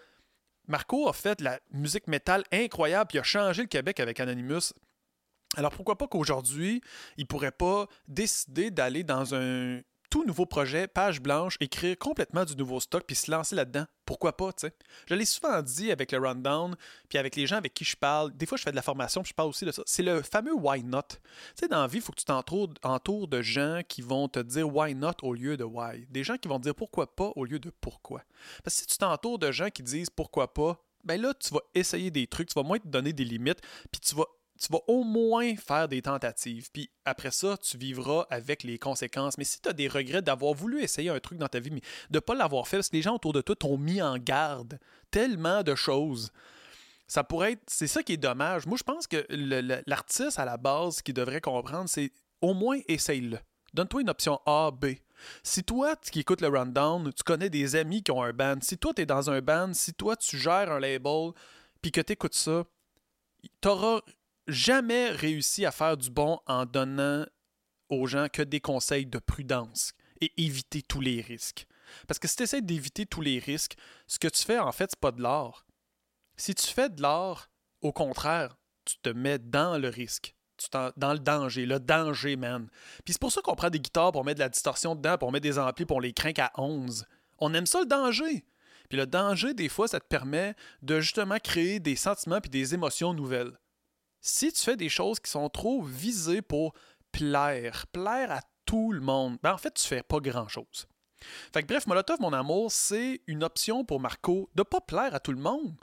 Marco 0.66 1.08
a 1.08 1.12
fait 1.12 1.40
la 1.40 1.60
musique 1.70 2.08
métal 2.08 2.42
incroyable, 2.50 3.08
puis 3.08 3.18
a 3.18 3.22
changé 3.22 3.62
le 3.62 3.68
Québec 3.68 4.00
avec 4.00 4.18
Anonymous. 4.18 4.72
Alors 5.56 5.72
pourquoi 5.72 5.96
pas 5.96 6.08
qu'aujourd'hui, 6.08 6.80
il 7.16 7.26
pourrait 7.26 7.52
pas 7.52 7.86
décider 8.08 8.70
d'aller 8.70 9.04
dans 9.04 9.34
un 9.34 9.80
tout 10.14 10.24
nouveau 10.24 10.46
projet, 10.46 10.86
page 10.86 11.20
blanche, 11.20 11.56
écrire 11.58 11.98
complètement 11.98 12.44
du 12.44 12.54
nouveau 12.54 12.78
stock 12.78 13.02
puis 13.04 13.16
se 13.16 13.28
lancer 13.32 13.56
là-dedans. 13.56 13.84
Pourquoi 14.06 14.36
pas? 14.36 14.50
Je 15.06 15.14
l'ai 15.16 15.24
souvent 15.24 15.60
dit 15.60 15.90
avec 15.90 16.12
le 16.12 16.20
rundown, 16.20 16.76
puis 17.08 17.18
avec 17.18 17.34
les 17.34 17.48
gens 17.48 17.56
avec 17.56 17.74
qui 17.74 17.82
je 17.84 17.96
parle. 17.96 18.30
Des 18.36 18.46
fois, 18.46 18.56
je 18.56 18.62
fais 18.62 18.70
de 18.70 18.76
la 18.76 18.82
formation, 18.82 19.22
puis 19.24 19.30
je 19.30 19.34
parle 19.34 19.48
aussi 19.48 19.64
de 19.64 19.72
ça. 19.72 19.82
C'est 19.86 20.04
le 20.04 20.22
fameux 20.22 20.54
why 20.54 20.84
not. 20.84 21.02
Tu 21.02 21.16
sais, 21.56 21.66
dans 21.66 21.80
la 21.80 21.88
vie, 21.88 21.96
il 21.96 22.00
faut 22.00 22.12
que 22.12 22.20
tu 22.20 22.26
t'entoures 22.26 23.26
de 23.26 23.42
gens 23.42 23.80
qui 23.88 24.02
vont 24.02 24.28
te 24.28 24.38
dire 24.38 24.72
why 24.72 24.94
not 24.94 25.14
au 25.22 25.34
lieu 25.34 25.56
de 25.56 25.64
why. 25.64 26.06
Des 26.10 26.22
gens 26.22 26.36
qui 26.36 26.46
vont 26.46 26.60
dire 26.60 26.76
pourquoi 26.76 27.12
pas 27.16 27.32
au 27.34 27.44
lieu 27.44 27.58
de 27.58 27.72
pourquoi. 27.80 28.22
Parce 28.62 28.76
que 28.76 28.82
si 28.82 28.86
tu 28.86 28.98
t'entoures 28.98 29.40
de 29.40 29.50
gens 29.50 29.70
qui 29.70 29.82
disent 29.82 30.10
pourquoi 30.10 30.54
pas, 30.54 30.80
ben 31.02 31.20
là, 31.20 31.34
tu 31.34 31.52
vas 31.52 31.62
essayer 31.74 32.12
des 32.12 32.28
trucs, 32.28 32.50
tu 32.50 32.54
vas 32.54 32.62
moins 32.62 32.78
te 32.78 32.86
donner 32.86 33.12
des 33.12 33.24
limites, 33.24 33.62
puis 33.90 34.00
tu 34.00 34.14
vas 34.14 34.26
tu 34.64 34.72
vas 34.72 34.80
au 34.88 35.04
moins 35.04 35.56
faire 35.56 35.88
des 35.88 36.00
tentatives. 36.00 36.70
Puis 36.72 36.90
après 37.04 37.30
ça, 37.30 37.56
tu 37.58 37.76
vivras 37.76 38.26
avec 38.30 38.62
les 38.62 38.78
conséquences. 38.78 39.36
Mais 39.36 39.44
si 39.44 39.60
tu 39.60 39.68
as 39.68 39.72
des 39.72 39.88
regrets 39.88 40.22
d'avoir 40.22 40.54
voulu 40.54 40.82
essayer 40.82 41.10
un 41.10 41.20
truc 41.20 41.38
dans 41.38 41.48
ta 41.48 41.60
vie, 41.60 41.70
mais 41.70 41.82
de 42.10 42.16
ne 42.16 42.20
pas 42.20 42.34
l'avoir 42.34 42.66
fait, 42.66 42.78
parce 42.78 42.88
que 42.88 42.96
les 42.96 43.02
gens 43.02 43.16
autour 43.16 43.32
de 43.32 43.40
toi 43.40 43.54
t'ont 43.56 43.76
mis 43.76 44.00
en 44.00 44.16
garde 44.16 44.78
tellement 45.10 45.62
de 45.62 45.74
choses. 45.74 46.32
Ça 47.06 47.22
pourrait 47.22 47.52
être. 47.52 47.62
C'est 47.66 47.86
ça 47.86 48.02
qui 48.02 48.14
est 48.14 48.18
dommage. 48.18 48.66
Moi, 48.66 48.78
je 48.78 48.82
pense 48.82 49.06
que 49.06 49.26
l'artiste, 49.86 50.38
à 50.38 50.44
la 50.44 50.56
base, 50.56 51.02
qui 51.02 51.12
devrait 51.12 51.42
comprendre, 51.42 51.88
c'est 51.88 52.10
au 52.40 52.54
moins 52.54 52.78
essaye-le. 52.88 53.38
Donne-toi 53.74 54.00
une 54.00 54.10
option 54.10 54.40
A, 54.46 54.70
B. 54.70 54.94
Si 55.42 55.62
toi, 55.62 55.96
qui 55.96 56.20
écoutes 56.20 56.40
le 56.40 56.48
rundown, 56.48 57.12
tu 57.12 57.22
connais 57.22 57.50
des 57.50 57.76
amis 57.76 58.02
qui 58.02 58.10
ont 58.10 58.22
un 58.22 58.32
band, 58.32 58.56
si 58.62 58.78
toi, 58.78 58.92
tu 58.94 59.02
es 59.02 59.06
dans 59.06 59.30
un 59.30 59.40
band, 59.40 59.72
si 59.74 59.92
toi, 59.94 60.16
tu 60.16 60.38
gères 60.38 60.70
un 60.72 60.80
label, 60.80 61.32
puis 61.82 61.90
que 61.90 62.00
tu 62.00 62.12
écoutes 62.12 62.34
ça, 62.34 62.64
tu 63.60 63.68
auras 63.68 64.00
jamais 64.46 65.10
réussi 65.10 65.64
à 65.64 65.72
faire 65.72 65.96
du 65.96 66.10
bon 66.10 66.38
en 66.46 66.66
donnant 66.66 67.26
aux 67.88 68.06
gens 68.06 68.28
que 68.28 68.42
des 68.42 68.60
conseils 68.60 69.06
de 69.06 69.18
prudence 69.18 69.92
et 70.20 70.32
éviter 70.36 70.82
tous 70.82 71.00
les 71.00 71.20
risques. 71.20 71.66
Parce 72.08 72.18
que 72.18 72.28
si 72.28 72.36
tu 72.36 72.42
essaies 72.44 72.62
d'éviter 72.62 73.06
tous 73.06 73.20
les 73.20 73.38
risques, 73.38 73.76
ce 74.06 74.18
que 74.18 74.28
tu 74.28 74.42
fais, 74.42 74.58
en 74.58 74.72
fait, 74.72 74.90
c'est 74.90 75.00
pas 75.00 75.12
de 75.12 75.22
l'art. 75.22 75.66
Si 76.36 76.54
tu 76.54 76.66
fais 76.66 76.88
de 76.88 77.02
l'art, 77.02 77.50
au 77.80 77.92
contraire, 77.92 78.56
tu 78.84 78.96
te 79.02 79.10
mets 79.10 79.38
dans 79.38 79.78
le 79.78 79.88
risque. 79.88 80.34
Dans 80.96 81.12
le 81.12 81.18
danger, 81.18 81.66
le 81.66 81.80
danger, 81.80 82.36
man. 82.36 82.68
Puis 83.04 83.14
c'est 83.14 83.20
pour 83.20 83.32
ça 83.32 83.42
qu'on 83.42 83.56
prend 83.56 83.70
des 83.70 83.80
guitares 83.80 84.12
pour 84.12 84.24
mettre 84.24 84.38
de 84.38 84.44
la 84.44 84.48
distorsion 84.48 84.94
dedans, 84.94 85.18
pour 85.18 85.32
mettre 85.32 85.42
des 85.42 85.58
amplis, 85.58 85.84
pour 85.84 86.00
les 86.00 86.12
craint 86.12 86.32
à 86.38 86.52
11. 86.56 87.04
On 87.38 87.52
aime 87.54 87.66
ça, 87.66 87.80
le 87.80 87.86
danger. 87.86 88.44
Puis 88.88 88.98
le 88.98 89.06
danger, 89.06 89.52
des 89.52 89.68
fois, 89.68 89.88
ça 89.88 89.98
te 89.98 90.06
permet 90.06 90.54
de 90.82 91.00
justement 91.00 91.38
créer 91.38 91.80
des 91.80 91.96
sentiments 91.96 92.40
puis 92.40 92.50
des 92.50 92.72
émotions 92.72 93.12
nouvelles 93.12 93.58
si 94.24 94.50
tu 94.54 94.62
fais 94.62 94.76
des 94.76 94.88
choses 94.88 95.20
qui 95.20 95.30
sont 95.30 95.50
trop 95.50 95.82
visées 95.82 96.40
pour 96.40 96.72
plaire, 97.12 97.86
plaire 97.88 98.32
à 98.32 98.40
tout 98.64 98.90
le 98.90 99.02
monde, 99.02 99.36
ben 99.42 99.52
en 99.52 99.58
fait, 99.58 99.74
tu 99.74 99.84
fais 99.84 100.02
pas 100.02 100.18
grand-chose. 100.18 100.86
Fait 101.52 101.62
bref, 101.62 101.86
Molotov, 101.86 102.20
mon 102.20 102.32
amour, 102.32 102.72
c'est 102.72 103.20
une 103.26 103.44
option 103.44 103.84
pour 103.84 104.00
Marco 104.00 104.48
de 104.54 104.62
pas 104.62 104.80
plaire 104.80 105.14
à 105.14 105.20
tout 105.20 105.32
le 105.32 105.40
monde. 105.40 105.76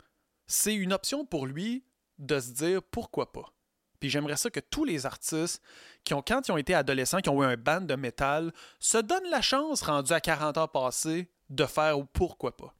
C'est 0.47 0.73
une 0.73 0.91
option 0.91 1.23
pour 1.23 1.45
lui 1.45 1.85
de 2.17 2.39
se 2.39 2.49
dire 2.49 2.81
pourquoi 2.81 3.31
pas. 3.31 3.53
Puis 3.99 4.09
j'aimerais 4.09 4.37
ça 4.37 4.49
que 4.49 4.59
tous 4.59 4.85
les 4.85 5.05
artistes 5.05 5.61
qui 6.03 6.15
ont, 6.15 6.23
quand 6.23 6.47
ils 6.47 6.51
ont 6.51 6.57
été 6.57 6.73
adolescents, 6.73 7.19
qui 7.19 7.29
ont 7.29 7.43
eu 7.43 7.45
un 7.45 7.57
band 7.57 7.81
de 7.81 7.95
métal, 7.95 8.51
se 8.79 8.97
donnent 8.97 9.29
la 9.29 9.43
chance, 9.43 9.83
rendu 9.83 10.13
à 10.13 10.19
40 10.19 10.57
ans 10.57 10.67
passés, 10.67 11.29
de 11.51 11.65
faire 11.67 11.95
pourquoi 12.11 12.57
pas. 12.57 12.73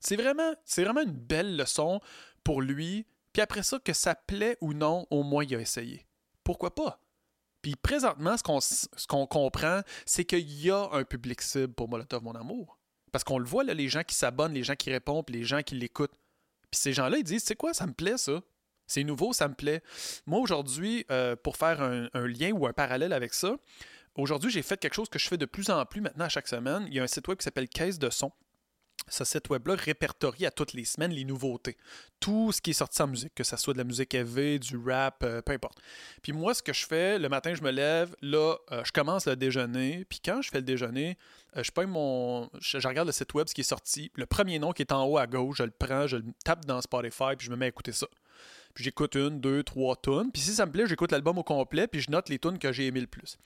C'est 0.00 0.16
vraiment, 0.16 0.52
c'est 0.64 0.82
vraiment 0.82 1.02
une 1.02 1.12
belle 1.12 1.56
leçon 1.56 2.00
pour 2.42 2.62
lui 2.62 3.06
puis 3.38 3.42
après 3.44 3.62
ça, 3.62 3.78
que 3.78 3.92
ça 3.92 4.16
plaît 4.16 4.58
ou 4.60 4.72
non, 4.72 5.06
au 5.10 5.22
moins 5.22 5.44
il 5.44 5.54
a 5.54 5.60
essayé. 5.60 6.04
Pourquoi 6.42 6.74
pas? 6.74 7.00
Puis 7.62 7.76
présentement, 7.76 8.36
ce 8.36 9.06
qu'on 9.06 9.28
comprend, 9.28 9.82
c'est 10.06 10.24
qu'il 10.24 10.60
y 10.60 10.72
a 10.72 10.88
un 10.90 11.04
public 11.04 11.40
cible 11.40 11.72
pour 11.72 11.88
Molotov 11.88 12.24
Mon 12.24 12.34
Amour. 12.34 12.80
Parce 13.12 13.22
qu'on 13.22 13.38
le 13.38 13.44
voit, 13.44 13.62
là, 13.62 13.74
les 13.74 13.88
gens 13.88 14.02
qui 14.02 14.16
s'abonnent, 14.16 14.54
les 14.54 14.64
gens 14.64 14.74
qui 14.74 14.90
répondent, 14.90 15.30
les 15.30 15.44
gens 15.44 15.62
qui 15.62 15.76
l'écoutent. 15.76 16.18
Puis 16.72 16.80
ces 16.80 16.92
gens-là, 16.92 17.16
ils 17.18 17.22
disent, 17.22 17.44
c'est 17.44 17.54
quoi, 17.54 17.72
ça 17.72 17.86
me 17.86 17.92
plaît 17.92 18.18
ça? 18.18 18.40
C'est 18.88 19.04
nouveau, 19.04 19.32
ça 19.32 19.46
me 19.46 19.54
plaît. 19.54 19.84
Moi, 20.26 20.40
aujourd'hui, 20.40 21.06
euh, 21.12 21.36
pour 21.36 21.56
faire 21.56 21.80
un, 21.80 22.26
lien 22.26 22.50
ou 22.50 22.66
un 22.66 22.72
parallèle 22.72 23.12
avec 23.12 23.34
ça, 23.34 23.54
aujourd'hui, 24.16 24.50
j'ai 24.50 24.62
fait 24.62 24.80
quelque 24.80 24.94
chose 24.94 25.08
que 25.08 25.20
je 25.20 25.28
fais 25.28 25.38
de 25.38 25.46
plus 25.46 25.70
en 25.70 25.86
plus 25.86 26.00
maintenant 26.00 26.24
à 26.24 26.28
chaque 26.28 26.48
semaine. 26.48 26.88
Il 26.88 26.94
y 26.94 26.98
a 26.98 27.04
un 27.04 27.06
site 27.06 27.28
web 27.28 27.38
qui 27.38 27.44
s'appelle 27.44 27.68
Caisse 27.68 28.00
de 28.00 28.10
son 28.10 28.32
ce 29.10 29.24
site 29.24 29.48
web-là 29.50 29.74
répertorie 29.74 30.46
à 30.46 30.50
toutes 30.50 30.72
les 30.72 30.84
semaines 30.84 31.12
les 31.12 31.24
nouveautés. 31.24 31.76
Tout 32.20 32.52
ce 32.52 32.60
qui 32.60 32.70
est 32.70 32.74
sorti 32.74 33.00
en 33.02 33.06
musique, 33.06 33.34
que 33.34 33.44
ce 33.44 33.56
soit 33.56 33.72
de 33.72 33.78
la 33.78 33.84
musique 33.84 34.14
heavy, 34.14 34.58
du 34.58 34.76
rap, 34.76 35.22
euh, 35.22 35.40
peu 35.42 35.52
importe. 35.52 35.78
Puis 36.22 36.32
moi, 36.32 36.54
ce 36.54 36.62
que 36.62 36.72
je 36.72 36.86
fais, 36.86 37.18
le 37.18 37.28
matin, 37.28 37.54
je 37.54 37.62
me 37.62 37.70
lève, 37.70 38.14
là, 38.22 38.56
euh, 38.72 38.82
je 38.84 38.92
commence 38.92 39.26
le 39.26 39.36
déjeuner, 39.36 40.04
puis 40.08 40.20
quand 40.24 40.42
je 40.42 40.50
fais 40.50 40.58
le 40.58 40.64
déjeuner, 40.64 41.16
euh, 41.56 41.62
je 41.62 41.86
mon. 41.86 42.50
Je, 42.60 42.86
regarde 42.86 43.08
le 43.08 43.12
site 43.12 43.32
web, 43.34 43.48
ce 43.48 43.54
qui 43.54 43.62
est 43.62 43.64
sorti. 43.64 44.10
Le 44.14 44.26
premier 44.26 44.58
nom 44.58 44.72
qui 44.72 44.82
est 44.82 44.92
en 44.92 45.04
haut 45.06 45.18
à 45.18 45.26
gauche, 45.26 45.58
je 45.58 45.62
le 45.62 45.70
prends, 45.70 46.06
je 46.06 46.16
le 46.16 46.24
tape 46.44 46.64
dans 46.64 46.80
Spotify, 46.80 47.36
puis 47.36 47.46
je 47.46 47.50
me 47.50 47.56
mets 47.56 47.66
à 47.66 47.68
écouter 47.68 47.92
ça. 47.92 48.06
Puis 48.74 48.84
j'écoute 48.84 49.14
une, 49.16 49.40
deux, 49.40 49.62
trois 49.62 49.96
tunes. 49.96 50.30
Puis 50.32 50.42
si 50.42 50.54
ça 50.54 50.66
me 50.66 50.72
plaît, 50.72 50.86
j'écoute 50.86 51.10
l'album 51.10 51.38
au 51.38 51.42
complet, 51.42 51.86
puis 51.86 52.00
je 52.00 52.10
note 52.10 52.28
les 52.28 52.38
tunes 52.38 52.58
que 52.58 52.72
j'ai 52.72 52.86
aimé 52.86 53.00
le 53.00 53.06
plus. 53.06 53.38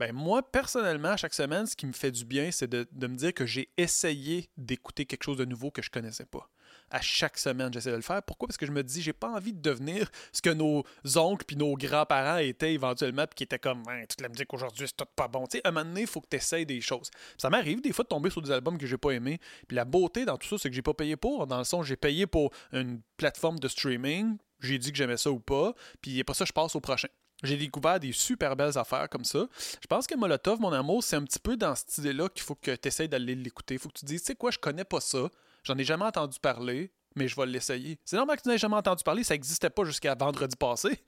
Ben 0.00 0.14
moi, 0.14 0.42
personnellement, 0.42 1.14
chaque 1.18 1.34
semaine, 1.34 1.66
ce 1.66 1.76
qui 1.76 1.84
me 1.84 1.92
fait 1.92 2.10
du 2.10 2.24
bien, 2.24 2.50
c'est 2.50 2.70
de, 2.70 2.86
me 3.06 3.16
dire 3.16 3.34
que 3.34 3.44
j'ai 3.44 3.68
essayé 3.76 4.48
d'écouter 4.56 5.04
quelque 5.04 5.24
chose 5.24 5.36
de 5.36 5.44
nouveau 5.44 5.70
que 5.70 5.82
je 5.82 5.90
connaissais 5.90 6.24
pas. 6.24 6.48
À 6.88 7.02
chaque 7.02 7.36
semaine, 7.36 7.70
j'essaie 7.70 7.90
de 7.90 7.96
le 7.96 8.02
faire. 8.02 8.22
Pourquoi? 8.22 8.48
Parce 8.48 8.56
que 8.56 8.64
je 8.64 8.72
me 8.72 8.82
dis, 8.82 9.02
j'ai 9.02 9.12
pas 9.12 9.28
envie 9.28 9.52
de 9.52 9.60
devenir 9.60 10.10
ce 10.32 10.40
que 10.40 10.48
nos 10.48 10.84
oncles 11.16 11.44
puis 11.44 11.56
nos 11.56 11.74
grands-parents 11.74 12.38
étaient 12.38 12.72
éventuellement, 12.72 13.26
puis 13.26 13.34
qui 13.34 13.42
étaient 13.44 13.58
comme, 13.58 13.82
hein, 13.88 14.04
toute 14.08 14.22
la 14.22 14.30
musique 14.30 14.50
aujourd'hui, 14.54 14.86
c'est 14.88 14.96
tout 14.96 15.04
pas 15.14 15.28
bon. 15.28 15.46
Tu 15.46 15.58
sais, 15.58 15.66
à 15.66 15.68
un 15.68 15.72
moment 15.72 15.84
donné, 15.84 16.00
il 16.00 16.06
faut 16.06 16.22
que 16.22 16.28
tu 16.30 16.36
essayes 16.38 16.64
des 16.64 16.80
choses. 16.80 17.10
Ça 17.36 17.50
m'arrive 17.50 17.82
des 17.82 17.92
fois 17.92 18.04
de 18.04 18.08
tomber 18.08 18.30
sur 18.30 18.40
des 18.40 18.52
albums 18.52 18.78
que 18.78 18.86
j'ai 18.86 18.96
pas 18.96 19.10
aimés. 19.10 19.38
Puis 19.68 19.76
la 19.76 19.84
beauté 19.84 20.24
dans 20.24 20.38
tout 20.38 20.48
ça, 20.48 20.56
c'est 20.56 20.70
que 20.70 20.74
j'ai 20.74 20.80
pas 20.80 20.94
payé 20.94 21.16
pour. 21.16 21.46
Dans 21.46 21.58
le 21.58 21.64
son, 21.64 21.82
j'ai 21.82 21.96
payé 21.96 22.26
pour 22.26 22.54
une 22.72 23.02
plateforme 23.18 23.58
de 23.58 23.68
streaming. 23.68 24.38
J'ai 24.60 24.78
dit 24.78 24.92
que 24.92 24.96
j'aimais 24.96 25.18
ça 25.18 25.30
ou 25.30 25.40
pas. 25.40 25.74
Puis 26.00 26.24
pas 26.24 26.32
ça, 26.32 26.46
je 26.46 26.52
passe 26.52 26.74
au 26.74 26.80
prochain. 26.80 27.08
J'ai 27.42 27.56
découvert 27.56 27.98
des 27.98 28.12
super 28.12 28.54
belles 28.54 28.76
affaires 28.76 29.08
comme 29.08 29.24
ça. 29.24 29.46
Je 29.80 29.86
pense 29.86 30.06
que 30.06 30.14
Molotov, 30.14 30.60
mon 30.60 30.72
amour, 30.72 31.02
c'est 31.02 31.16
un 31.16 31.24
petit 31.24 31.38
peu 31.38 31.56
dans 31.56 31.74
cette 31.74 31.96
idée-là 31.98 32.28
qu'il 32.28 32.42
faut 32.42 32.54
que 32.54 32.74
tu 32.74 32.88
essayes 32.88 33.08
d'aller 33.08 33.34
l'écouter. 33.34 33.74
Il 33.74 33.80
faut 33.80 33.88
que 33.88 33.98
tu 33.98 34.04
dises, 34.04 34.20
tu 34.20 34.26
sais 34.26 34.34
quoi, 34.34 34.50
je 34.50 34.58
connais 34.58 34.84
pas 34.84 35.00
ça, 35.00 35.28
j'en 35.64 35.76
ai 35.78 35.84
jamais 35.84 36.04
entendu 36.04 36.38
parler, 36.38 36.92
mais 37.16 37.28
je 37.28 37.36
vais 37.36 37.46
l'essayer. 37.46 37.98
C'est 38.04 38.16
normal 38.16 38.36
que 38.36 38.42
tu 38.42 38.48
n'aies 38.48 38.58
jamais 38.58 38.76
entendu 38.76 39.02
parler, 39.02 39.24
ça 39.24 39.34
n'existait 39.34 39.70
pas 39.70 39.84
jusqu'à 39.84 40.14
vendredi 40.14 40.56
passé. 40.56 41.02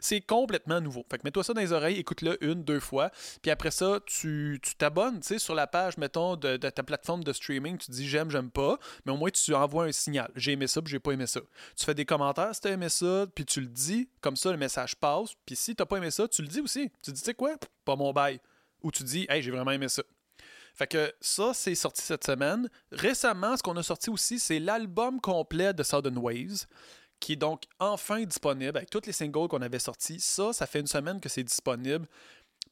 C'est 0.00 0.20
complètement 0.20 0.80
nouveau. 0.80 1.04
Fait 1.10 1.18
que 1.18 1.22
mets-toi 1.24 1.44
ça 1.44 1.54
dans 1.54 1.60
les 1.60 1.72
oreilles, 1.72 1.98
écoute-le 1.98 2.42
une, 2.44 2.64
deux 2.64 2.80
fois, 2.80 3.10
puis 3.42 3.50
après 3.50 3.70
ça, 3.70 4.00
tu 4.06 4.60
t'abonnes, 4.78 5.20
tu 5.20 5.28
sais, 5.28 5.38
sur 5.38 5.54
la 5.54 5.66
page, 5.66 5.96
mettons, 5.96 6.36
de, 6.36 6.56
ta 6.56 6.82
plateforme 6.82 7.24
de 7.24 7.32
streaming, 7.32 7.78
tu 7.78 7.90
dis 7.90 8.08
j'aime, 8.08 8.30
j'aime 8.30 8.50
pas, 8.50 8.78
mais 9.04 9.12
au 9.12 9.16
moins 9.16 9.30
tu 9.30 9.54
envoies 9.54 9.86
un 9.86 9.92
signal. 9.92 10.30
J'ai 10.36 10.52
aimé 10.52 10.66
ça, 10.66 10.80
puis 10.82 10.90
j'ai 10.90 11.00
pas 11.00 11.12
aimé 11.12 11.26
ça. 11.26 11.40
Tu 11.76 11.84
fais 11.84 11.94
des 11.94 12.04
commentaires 12.04 12.54
si 12.54 12.60
t'as 12.60 12.70
aimé 12.70 12.88
ça, 12.88 13.26
puis 13.34 13.44
tu 13.44 13.60
le 13.60 13.66
dis, 13.66 14.08
comme 14.20 14.36
ça 14.36 14.50
le 14.50 14.58
message 14.58 14.96
passe, 14.96 15.30
puis 15.46 15.56
si 15.56 15.74
t'as 15.74 15.86
pas 15.86 15.96
aimé 15.96 16.10
ça, 16.10 16.28
tu 16.28 16.42
le 16.42 16.48
dis 16.48 16.60
aussi. 16.60 16.90
Tu 17.02 17.12
dis, 17.12 17.20
tu 17.20 17.26
sais 17.26 17.34
quoi, 17.34 17.56
pas 17.84 17.96
mon 17.96 18.12
bail. 18.12 18.40
Ou 18.82 18.90
tu 18.90 19.04
dis, 19.04 19.26
hey, 19.28 19.42
j'ai 19.42 19.50
vraiment 19.50 19.70
aimé 19.70 19.88
ça. 19.88 20.02
Fait 20.74 20.86
que 20.86 21.12
ça, 21.20 21.52
c'est 21.54 21.74
sorti 21.74 22.02
cette 22.02 22.24
semaine. 22.24 22.68
Récemment, 22.90 23.56
ce 23.56 23.62
qu'on 23.62 23.76
a 23.76 23.82
sorti 23.82 24.08
aussi, 24.08 24.38
c'est 24.38 24.58
l'album 24.58 25.20
complet 25.20 25.74
de 25.74 25.82
Southern 25.82 26.16
Waves 26.16 26.66
qui 27.22 27.34
est 27.34 27.36
donc 27.36 27.62
enfin 27.78 28.24
disponible 28.24 28.76
avec 28.76 28.90
tous 28.90 29.06
les 29.06 29.12
singles 29.12 29.46
qu'on 29.46 29.62
avait 29.62 29.78
sortis. 29.78 30.18
Ça, 30.18 30.52
ça 30.52 30.66
fait 30.66 30.80
une 30.80 30.88
semaine 30.88 31.20
que 31.20 31.28
c'est 31.28 31.44
disponible. 31.44 32.06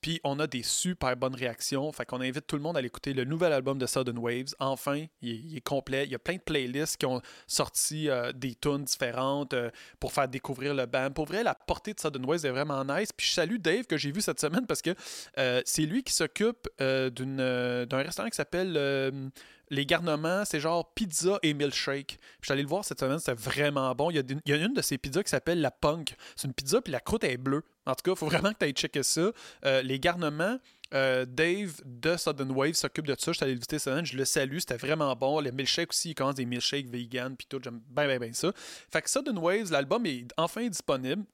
Puis 0.01 0.21
on 0.25 0.41
a 0.41 0.47
des 0.49 0.65
super 0.65 1.17
bonnes 1.17 1.37
réactions. 1.37 1.93
Fait 1.93 2.05
qu'on 2.05 2.21
invite 2.21 2.47
tout 2.49 2.57
le 2.57 2.63
monde 2.63 2.77
à 2.77 2.81
l'écouter. 2.81 3.13
Le 3.13 3.25
nouvel 3.25 3.53
album 3.53 3.79
de 3.79 3.87
Sudden 3.87 4.19
Waves, 4.19 4.55
enfin, 4.59 5.05
il 5.23 5.57
est, 5.57 5.61
complet. 5.61 6.05
Il 6.05 6.11
y 6.11 6.15
a 6.17 6.19
plein 6.19 6.35
de 6.35 6.41
playlists 6.41 6.97
qui 6.97 7.07
ont 7.07 7.21
sorti 7.47 8.09
euh, 8.09 8.33
des 8.33 8.57
tunes 8.57 8.85
différentes 8.85 9.55
euh, 9.55 9.71
pour 10.01 10.13
faire 10.13 10.27
découvrir 10.27 10.75
le 10.75 10.87
band. 10.87 11.11
Pour 11.13 11.27
vrai, 11.27 11.45
la 11.45 11.55
portée 11.55 11.93
de 11.93 12.01
Sudden 12.01 12.25
Waves 12.25 12.45
est 12.45 12.51
vraiment 12.51 12.85
nice. 12.85 13.13
Puis 13.13 13.29
je 13.29 13.35
salue 13.35 13.59
Dave 13.59 13.85
que 13.85 13.97
j'ai 13.97 14.11
vu 14.11 14.21
cette 14.21 14.41
semaine 14.41 14.67
parce 14.67 14.83
que 14.83 14.95
euh, 15.39 15.63
c'est 15.65 15.83
lui 15.83 16.03
qui 16.03 16.13
s'occupe 16.13 16.69
d'un 16.81 17.87
restaurant 17.93 18.29
qui 18.29 18.37
s'appelle 18.37 19.31
les 19.71 19.87
garnements, 19.87 20.45
c'est 20.45 20.61
genre 20.61 20.93
pizza 20.95 21.39
et 21.43 21.55
milkshake. 21.55 22.19
Je 22.41 22.47
suis 22.47 22.53
allé 22.53 22.63
le 22.63 22.69
voir 22.69 22.85
cette 22.85 23.01
semaine, 23.01 23.19
c'était 23.19 23.41
vraiment 23.41 23.95
bon. 23.95 24.11
Il 24.11 24.17
y, 24.17 24.53
a 24.53 24.57
une 24.57 24.75
de 24.75 24.83
ces 24.83 24.99
pizzas 24.99 25.23
qui 25.23 25.31
s'appelle 25.31 25.61
la 25.61 25.71
punk. 25.71 26.15
C'est 26.35 26.49
une 26.49 26.55
pizza, 26.55 26.81
puis 26.81 26.93
la 26.93 27.01
croûte 27.01 27.25
est 27.25 27.37
bleue. 27.37 27.63
En 27.87 27.95
tout 27.95 28.03
cas, 28.03 28.11
il 28.13 28.17
faut 28.17 28.27
vraiment 28.29 28.53
que 28.53 28.59
tu 28.59 28.65
ailles 28.65 28.73
checker 28.73 29.05
ça. 29.05 29.31
Euh, 29.65 29.83
les 29.83 30.01
garnements, 30.01 30.59
euh, 30.93 31.25
Dave 31.25 31.81
de 31.85 32.17
Sudden 32.17 32.51
Wave 32.51 32.73
s'occupe 32.73 33.07
de 33.07 33.15
ça. 33.17 33.31
Je 33.31 33.37
suis 33.37 33.45
allé 33.45 33.53
le 33.53 33.59
visiter 33.59 33.79
cette 33.79 33.93
semaine, 33.93 34.05
je 34.05 34.17
le 34.17 34.25
salue, 34.25 34.59
c'était 34.59 34.77
vraiment 34.77 35.15
bon. 35.15 35.39
Les 35.39 35.53
milkshakes 35.53 35.91
aussi, 35.91 36.11
ils 36.11 36.15
commencent 36.15 36.35
des 36.35 36.47
milkshakes 36.47 36.89
vegan, 36.89 37.37
puis 37.37 37.47
tout, 37.49 37.61
j'aime 37.63 37.81
bien, 37.89 38.07
bien, 38.07 38.19
bien 38.19 38.33
ça. 38.33 38.53
Fait 38.57 39.03
que 39.03 39.09
Sudden 39.09 39.39
Waves, 39.39 39.71
l'album 39.71 40.05
est 40.07 40.27
enfin 40.37 40.67
disponible. 40.67 41.25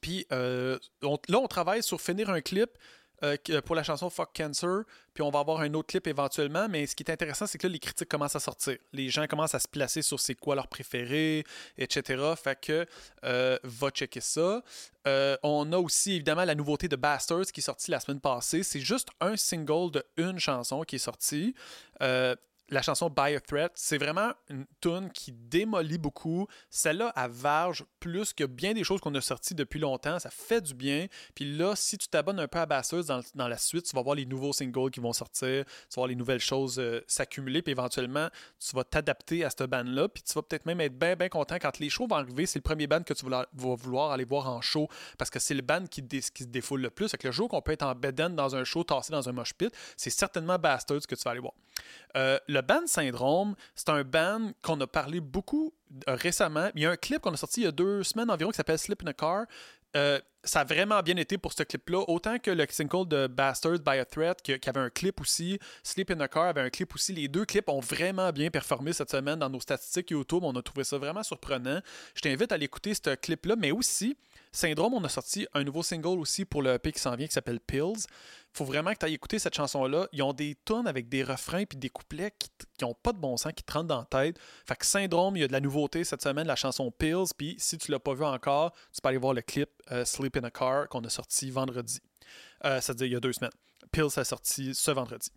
Puis 0.00 0.26
euh, 0.32 0.78
là, 1.02 1.38
on 1.38 1.46
travaille 1.46 1.82
sur 1.82 2.00
finir 2.00 2.30
un 2.30 2.40
clip 2.40 2.70
euh, 3.22 3.36
pour 3.64 3.76
la 3.76 3.82
chanson 3.82 4.10
Fuck 4.10 4.30
Cancer, 4.36 4.82
puis 5.14 5.22
on 5.22 5.30
va 5.30 5.40
avoir 5.40 5.60
un 5.60 5.72
autre 5.74 5.88
clip 5.88 6.06
éventuellement, 6.06 6.68
mais 6.68 6.86
ce 6.86 6.96
qui 6.96 7.02
est 7.02 7.10
intéressant, 7.10 7.46
c'est 7.46 7.58
que 7.58 7.66
là, 7.66 7.72
les 7.72 7.78
critiques 7.78 8.08
commencent 8.08 8.36
à 8.36 8.40
sortir. 8.40 8.76
Les 8.92 9.08
gens 9.10 9.26
commencent 9.26 9.54
à 9.54 9.60
se 9.60 9.68
placer 9.68 10.02
sur 10.02 10.18
c'est 10.18 10.34
quoi 10.34 10.54
leur 10.54 10.68
préféré, 10.68 11.44
etc. 11.78 12.22
Fait 12.42 12.58
que 12.60 12.86
euh, 13.24 13.58
va 13.62 13.90
checker 13.90 14.20
ça. 14.20 14.62
Euh, 15.06 15.36
on 15.42 15.72
a 15.72 15.78
aussi 15.78 16.14
évidemment 16.14 16.44
la 16.44 16.54
nouveauté 16.54 16.88
de 16.88 16.96
Bastards 16.96 17.46
qui 17.46 17.60
est 17.60 17.64
sortie 17.64 17.90
la 17.90 18.00
semaine 18.00 18.20
passée. 18.20 18.62
C'est 18.62 18.80
juste 18.80 19.08
un 19.20 19.36
single 19.36 19.90
de 19.90 20.04
une 20.16 20.38
chanson 20.38 20.82
qui 20.82 20.96
est 20.96 20.98
sorti 20.98 21.54
la 22.72 22.82
chanson 22.82 23.10
By 23.10 23.34
a 23.34 23.40
Threat, 23.40 23.70
c'est 23.74 23.98
vraiment 23.98 24.32
une 24.48 24.64
tune 24.80 25.10
qui 25.12 25.32
démolit 25.32 25.98
beaucoup. 25.98 26.46
Celle-là, 26.70 27.08
à 27.14 27.28
varge 27.28 27.84
plus 28.00 28.32
que 28.32 28.44
bien 28.44 28.72
des 28.72 28.82
choses 28.82 29.00
qu'on 29.00 29.14
a 29.14 29.20
sorties 29.20 29.54
depuis 29.54 29.78
longtemps. 29.78 30.18
Ça 30.18 30.30
fait 30.30 30.62
du 30.62 30.74
bien. 30.74 31.06
Puis 31.34 31.56
là, 31.56 31.76
si 31.76 31.98
tu 31.98 32.08
t'abonnes 32.08 32.40
un 32.40 32.48
peu 32.48 32.58
à 32.58 32.66
Basseuse 32.66 33.06
dans, 33.06 33.20
dans, 33.34 33.48
la 33.48 33.58
suite, 33.58 33.84
tu 33.84 33.94
vas 33.94 34.02
voir 34.02 34.16
les 34.16 34.24
nouveaux 34.24 34.52
singles 34.52 34.90
qui 34.90 35.00
vont 35.00 35.12
sortir. 35.12 35.64
Tu 35.64 35.70
vas 35.70 35.96
voir 35.96 36.06
les 36.06 36.14
nouvelles 36.14 36.40
choses 36.40 36.78
euh, 36.78 37.02
s'accumuler. 37.06 37.60
Puis 37.60 37.72
éventuellement, 37.72 38.28
tu 38.58 38.74
vas 38.74 38.84
t'adapter 38.84 39.44
à 39.44 39.50
cette 39.50 39.64
band-là. 39.64 40.08
Puis 40.08 40.22
tu 40.22 40.32
vas 40.32 40.42
peut-être 40.42 40.64
même 40.64 40.80
être 40.80 40.98
bien, 40.98 41.14
bien 41.14 41.28
content 41.28 41.56
quand 41.60 41.78
les 41.78 41.90
shows 41.90 42.06
vont 42.06 42.16
arriver. 42.16 42.46
C'est 42.46 42.58
le 42.58 42.64
premier 42.64 42.86
band 42.86 43.02
que 43.02 43.14
tu 43.14 43.26
vas 43.26 43.46
vouloir 43.52 44.12
aller 44.12 44.24
voir 44.24 44.48
en 44.48 44.62
show 44.62 44.88
parce 45.18 45.30
que 45.30 45.38
c'est 45.38 45.54
le 45.54 45.62
band 45.62 45.84
qui, 45.86 46.02
qui 46.06 46.22
se 46.22 46.48
défoule 46.48 46.80
le 46.80 46.90
plus. 46.90 47.06
Avec 47.06 47.24
le 47.24 47.32
jour 47.32 47.48
qu'on 47.48 47.60
peut 47.60 47.72
être 47.72 47.82
en 47.82 47.94
bed 47.94 48.12
dans 48.12 48.56
un 48.56 48.64
show, 48.64 48.84
tassé 48.84 49.12
dans 49.12 49.28
un 49.28 49.32
mosh 49.32 49.54
pit, 49.54 49.74
c'est 49.96 50.10
certainement 50.10 50.58
Bastards 50.58 51.06
que 51.06 51.14
tu 51.14 51.22
vas 51.22 51.32
aller 51.32 51.40
voir. 51.40 51.54
Euh, 52.16 52.38
le 52.46 52.61
band 52.62 52.86
Syndrome, 52.86 53.54
c'est 53.74 53.90
un 53.90 54.02
band 54.02 54.52
qu'on 54.62 54.80
a 54.80 54.86
parlé 54.86 55.20
beaucoup 55.20 55.74
euh, 56.08 56.14
récemment. 56.14 56.70
Il 56.74 56.82
y 56.82 56.86
a 56.86 56.90
un 56.90 56.96
clip 56.96 57.20
qu'on 57.20 57.32
a 57.32 57.36
sorti 57.36 57.60
il 57.60 57.64
y 57.64 57.66
a 57.66 57.72
deux 57.72 58.02
semaines 58.02 58.30
environ 58.30 58.50
qui 58.50 58.56
s'appelle 58.56 58.78
Slip 58.78 59.02
in 59.04 59.08
a 59.08 59.12
Car. 59.12 59.44
Euh, 59.94 60.18
ça 60.44 60.60
a 60.60 60.64
vraiment 60.64 61.00
bien 61.02 61.16
été 61.16 61.38
pour 61.38 61.52
ce 61.52 61.62
clip-là. 61.62 62.04
Autant 62.08 62.38
que 62.38 62.50
le 62.50 62.66
single 62.70 63.06
de 63.06 63.26
Bastards 63.26 63.80
by 63.80 63.98
a 63.98 64.04
Threat, 64.04 64.40
qui, 64.42 64.52
avait 64.52 64.80
un 64.80 64.90
clip 64.90 65.20
aussi, 65.20 65.58
Sleep 65.82 66.10
in 66.10 66.20
a 66.20 66.28
Car 66.28 66.44
avait 66.44 66.62
un 66.62 66.70
clip 66.70 66.94
aussi. 66.94 67.12
Les 67.12 67.28
deux 67.28 67.44
clips 67.44 67.68
ont 67.68 67.80
vraiment 67.80 68.32
bien 68.32 68.50
performé 68.50 68.92
cette 68.92 69.10
semaine 69.10 69.38
dans 69.38 69.50
nos 69.50 69.60
statistiques 69.60 70.10
YouTube. 70.10 70.42
On 70.42 70.56
a 70.56 70.62
trouvé 70.62 70.84
ça 70.84 70.98
vraiment 70.98 71.22
surprenant. 71.22 71.80
Je 72.14 72.22
t'invite 72.22 72.50
à 72.50 72.56
l'écouter, 72.56 72.94
ce 72.94 73.14
clip-là, 73.14 73.54
mais 73.56 73.70
aussi, 73.70 74.16
Syndrome, 74.52 74.94
on 74.94 75.04
a 75.04 75.08
sorti 75.08 75.46
un 75.54 75.64
nouveau 75.64 75.82
single 75.82 76.18
aussi 76.18 76.44
pour 76.44 76.62
le 76.62 76.74
EP 76.74 76.92
qui 76.92 77.00
s'en 77.00 77.16
vient 77.16 77.26
qui 77.26 77.32
s'appelle 77.32 77.60
Pills 77.60 78.06
faut 78.52 78.64
vraiment 78.64 78.92
que 78.92 78.98
tu 78.98 79.06
ailles 79.06 79.14
écouter 79.14 79.38
cette 79.38 79.54
chanson-là. 79.54 80.08
Ils 80.12 80.22
ont 80.22 80.32
des 80.32 80.54
tonnes 80.64 80.86
avec 80.86 81.08
des 81.08 81.22
refrains 81.22 81.64
puis 81.64 81.78
des 81.78 81.88
couplets 81.88 82.32
qui 82.38 82.84
n'ont 82.84 82.94
pas 82.94 83.12
de 83.12 83.18
bon 83.18 83.36
sens, 83.36 83.52
qui 83.52 83.62
te 83.62 83.72
rentrent 83.72 83.88
dans 83.88 84.00
la 84.00 84.04
tête. 84.04 84.38
Fait 84.66 84.76
que 84.76 84.84
Syndrome, 84.84 85.36
il 85.36 85.40
y 85.40 85.44
a 85.44 85.48
de 85.48 85.52
la 85.52 85.60
nouveauté 85.60 86.04
cette 86.04 86.22
semaine, 86.22 86.46
la 86.46 86.56
chanson 86.56 86.90
Pills. 86.90 87.32
Puis 87.36 87.56
si 87.58 87.78
tu 87.78 87.90
l'as 87.90 87.98
pas 87.98 88.14
vu 88.14 88.24
encore, 88.24 88.72
tu 88.92 89.00
peux 89.02 89.08
aller 89.08 89.18
voir 89.18 89.32
le 89.32 89.42
clip 89.42 89.70
euh, 89.90 90.04
Sleep 90.04 90.36
in 90.36 90.44
a 90.44 90.50
Car 90.50 90.88
qu'on 90.88 91.00
a 91.00 91.08
sorti 91.08 91.50
vendredi. 91.50 92.00
Euh, 92.64 92.80
c'est-à-dire 92.80 93.06
il 93.06 93.12
y 93.12 93.16
a 93.16 93.20
deux 93.20 93.32
semaines. 93.32 93.52
Pills 93.90 94.18
a 94.18 94.24
sorti 94.24 94.74
ce 94.74 94.90
vendredi. 94.90 95.30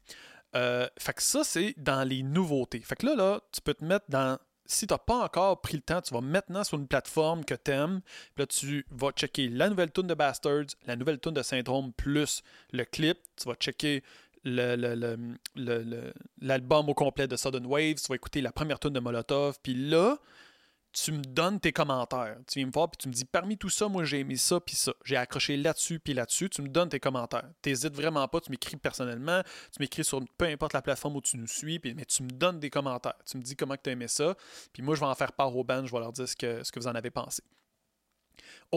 Euh, 0.55 0.88
fait 1.00 1.13
que 1.13 1.24
ça, 1.24 1.43
c'est 1.43 1.74
dans 1.77 2.07
les 2.07 2.24
nouveautés. 2.24 2.79
Fait 2.79 2.95
que 2.95 3.05
là, 3.05 3.15
là, 3.15 3.41
tu 3.51 3.62
peux 3.62 3.74
te 3.74 3.84
mettre 3.84 4.05
dans 4.10 4.38
si 4.65 4.88
tu 4.88 4.93
n'as 4.93 4.98
pas 4.98 5.24
encore 5.24 5.62
pris 5.62 5.75
le 5.75 5.81
temps, 5.81 6.01
tu 6.01 6.13
vas 6.13 6.22
maintenant 6.22 6.63
sur 6.63 6.77
une 6.77 6.88
plateforme 6.88 7.45
que 7.45 7.55
tu 7.55 7.72
aimes. 7.72 8.01
Là, 8.38 8.45
tu 8.45 8.86
vas 8.91 9.12
checker 9.12 9.50
la 9.50 9.69
nouvelle 9.69 9.91
tune 9.91 10.07
de 10.07 10.13
Bastards, 10.13 10.65
la 10.88 10.95
nouvelle 10.95 11.19
tune 11.19 11.34
de 11.34 11.43
Syndrome, 11.43 11.91
plus 11.93 12.43
le 12.72 12.86
clip. 12.86 13.17
Tu 13.36 13.48
vas 13.48 13.55
checker 13.55 14.03
l'album 14.43 15.39
au 16.89 16.93
complet 16.93 17.27
de 17.27 17.36
Sudden 17.36 17.65
Waves. 17.65 17.95
Tu 17.95 18.07
vas 18.07 18.15
écouter 18.15 18.41
la 18.41 18.51
première 18.51 18.79
tune 18.79 18.93
de 18.93 19.00
Molotov. 19.00 19.57
Puis 19.62 19.74
là, 19.74 20.17
tu 20.96 21.12
me 21.12 21.22
donnes 21.22 21.60
tes 21.60 21.74
commentaires. 21.74 22.38
Tu 22.48 22.60
viens 22.60 22.68
me 22.68 22.72
voir, 22.72 22.90
puis 22.90 22.98
tu 22.98 23.10
me 23.10 23.14
dis, 23.14 23.25
parmi 23.25 23.58
tout 23.58 23.70
ça, 23.70 23.90
moi, 23.90 24.06
j'ai 24.06 24.20
aimé 24.22 24.38
ça, 24.38 24.62
puis 24.62 24.75
ça. 24.75 24.94
J'ai 25.04 25.18
accroché 25.18 25.58
là-dessus, 25.58 26.00
puis 26.00 26.14
là-dessus. 26.14 26.50
Tu 26.50 26.62
me 26.62 26.70
donnes 26.70 26.88
tes 26.88 27.02
commentaires. 27.02 27.44
T'hésites 27.62 27.94
vraiment 27.94 28.25
pas, 28.30 28.40
tu 28.40 28.50
m'écris 28.50 28.78
personnellement, 28.78 29.42
tu 29.74 29.82
m'écris 29.82 30.06
sur 30.06 30.22
peu 30.38 30.46
importe 30.46 30.72
la 30.72 30.82
plateforme 30.82 31.18
où 31.18 31.22
tu 31.22 31.38
nous 31.38 31.48
suis, 31.48 31.82
mais 31.84 32.06
tu 32.06 32.24
me 32.24 32.30
donnes 32.30 32.60
des 32.60 32.70
commentaires. 32.70 33.18
Tu 33.30 33.38
me 33.38 33.44
dis 33.44 33.58
comment 33.58 33.75
tu 33.75 33.90
as 33.90 33.94
aimé 33.94 34.08
ça, 34.08 34.36
puis 34.72 34.82
moi, 34.84 34.96
je 34.96 35.02
vais 35.02 35.06
en 35.06 35.16
faire 35.16 35.34
part 35.34 35.56
au 35.56 35.66
band, 35.66 35.86
je 35.86 35.92
vais 35.92 36.00
leur 36.00 36.14
dire 36.14 36.25
que, 36.40 36.64
ce 36.64 36.72
que 36.72 36.80
vous 36.80 36.88
en 36.88 36.96
avez 36.96 37.12
pensé. 37.12 37.44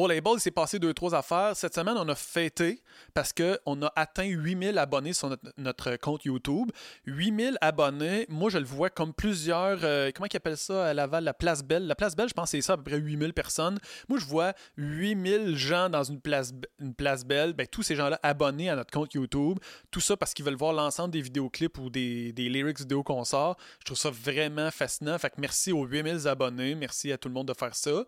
Label, 0.07 0.38
s'est 0.38 0.50
passé 0.50 0.78
deux, 0.78 0.95
trois 0.95 1.14
affaires. 1.14 1.57
Cette 1.57 1.75
semaine, 1.75 1.97
on 1.97 2.09
a 2.09 2.14
fêté 2.14 2.83
parce 3.14 3.33
qu'on 3.33 3.83
a 3.83 3.93
atteint 3.97 4.25
8000 4.25 4.78
abonnés 4.78 5.12
sur 5.12 5.35
notre, 5.57 5.97
compte 5.97 6.25
YouTube. 6.25 6.71
8000 7.07 7.59
abonnés, 7.61 8.26
moi, 8.28 8.50
je 8.50 8.59
le 8.59 8.64
vois 8.64 8.90
comme 8.90 9.14
plusieurs. 9.14 9.78
Euh, 9.83 10.11
comment 10.14 10.28
ils 10.31 10.37
appellent 10.37 10.57
ça 10.57 10.87
à 10.87 10.95
Laval? 10.95 11.25
La 11.25 11.35
Place 11.35 11.64
Belle. 11.64 11.87
La 11.87 11.95
Place 11.95 12.14
Belle, 12.14 12.28
je 12.28 12.35
pense 12.35 12.50
que 12.50 12.59
c'est 12.59 12.62
ça, 12.62 12.75
à 12.75 12.76
peu 12.76 12.85
près 12.85 12.99
8000 12.99 13.33
personnes. 13.33 13.78
Moi, 14.09 14.19
je 14.19 14.26
vois 14.26 14.52
8000 14.76 15.57
gens 15.57 15.88
dans 15.88 16.05
une 16.05 16.21
place, 16.21 16.52
une 16.81 16.95
place 16.95 17.25
belle. 17.25 17.55
Ben, 17.55 17.67
tous 17.67 17.83
ces 17.83 17.97
gens-là 17.97 18.21
abonnés 18.23 18.71
à 18.71 18.76
notre 18.76 18.90
compte 18.90 19.14
YouTube. 19.14 19.59
Tout 19.90 20.00
ça 20.00 20.17
parce 20.17 20.35
qu'ils 20.35 20.45
veulent 20.45 20.55
voir 20.55 20.73
l'ensemble 20.73 21.12
des 21.12 21.23
vidéoclips 21.23 21.78
ou 21.78 21.90
des, 21.90 22.33
des 22.33 22.49
lyrics 22.49 22.78
vidéo 22.78 23.02
qu'on 23.02 23.25
sort. 23.25 23.57
Je 23.81 23.87
trouve 23.87 23.99
ça 23.99 24.11
vraiment 24.11 24.71
fascinant. 24.71 25.19
Fait 25.19 25.31
que 25.31 25.40
merci 25.40 25.73
aux 25.73 25.85
8000 25.85 26.28
abonnés. 26.28 26.75
Merci 26.75 27.11
à 27.12 27.19
tout 27.19 27.28
le 27.28 27.35
monde 27.35 27.49
de 27.49 27.55
faire 27.55 27.75
ça. 27.75 28.05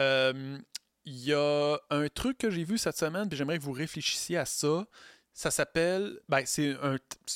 Euh, 0.00 0.58
il 1.08 1.24
y 1.24 1.32
a 1.32 1.78
un 1.88 2.08
truc 2.08 2.36
que 2.36 2.50
j'ai 2.50 2.64
vu 2.64 2.76
cette 2.76 2.98
semaine, 2.98 3.28
puis 3.28 3.38
j'aimerais 3.38 3.58
que 3.58 3.64
vous 3.64 3.72
réfléchissiez 3.72 4.36
à 4.36 4.44
ça. 4.44 4.86
Ça 5.32 5.50
s'appelle. 5.50 6.20
Ben, 6.28 6.44
c'est 6.44 6.76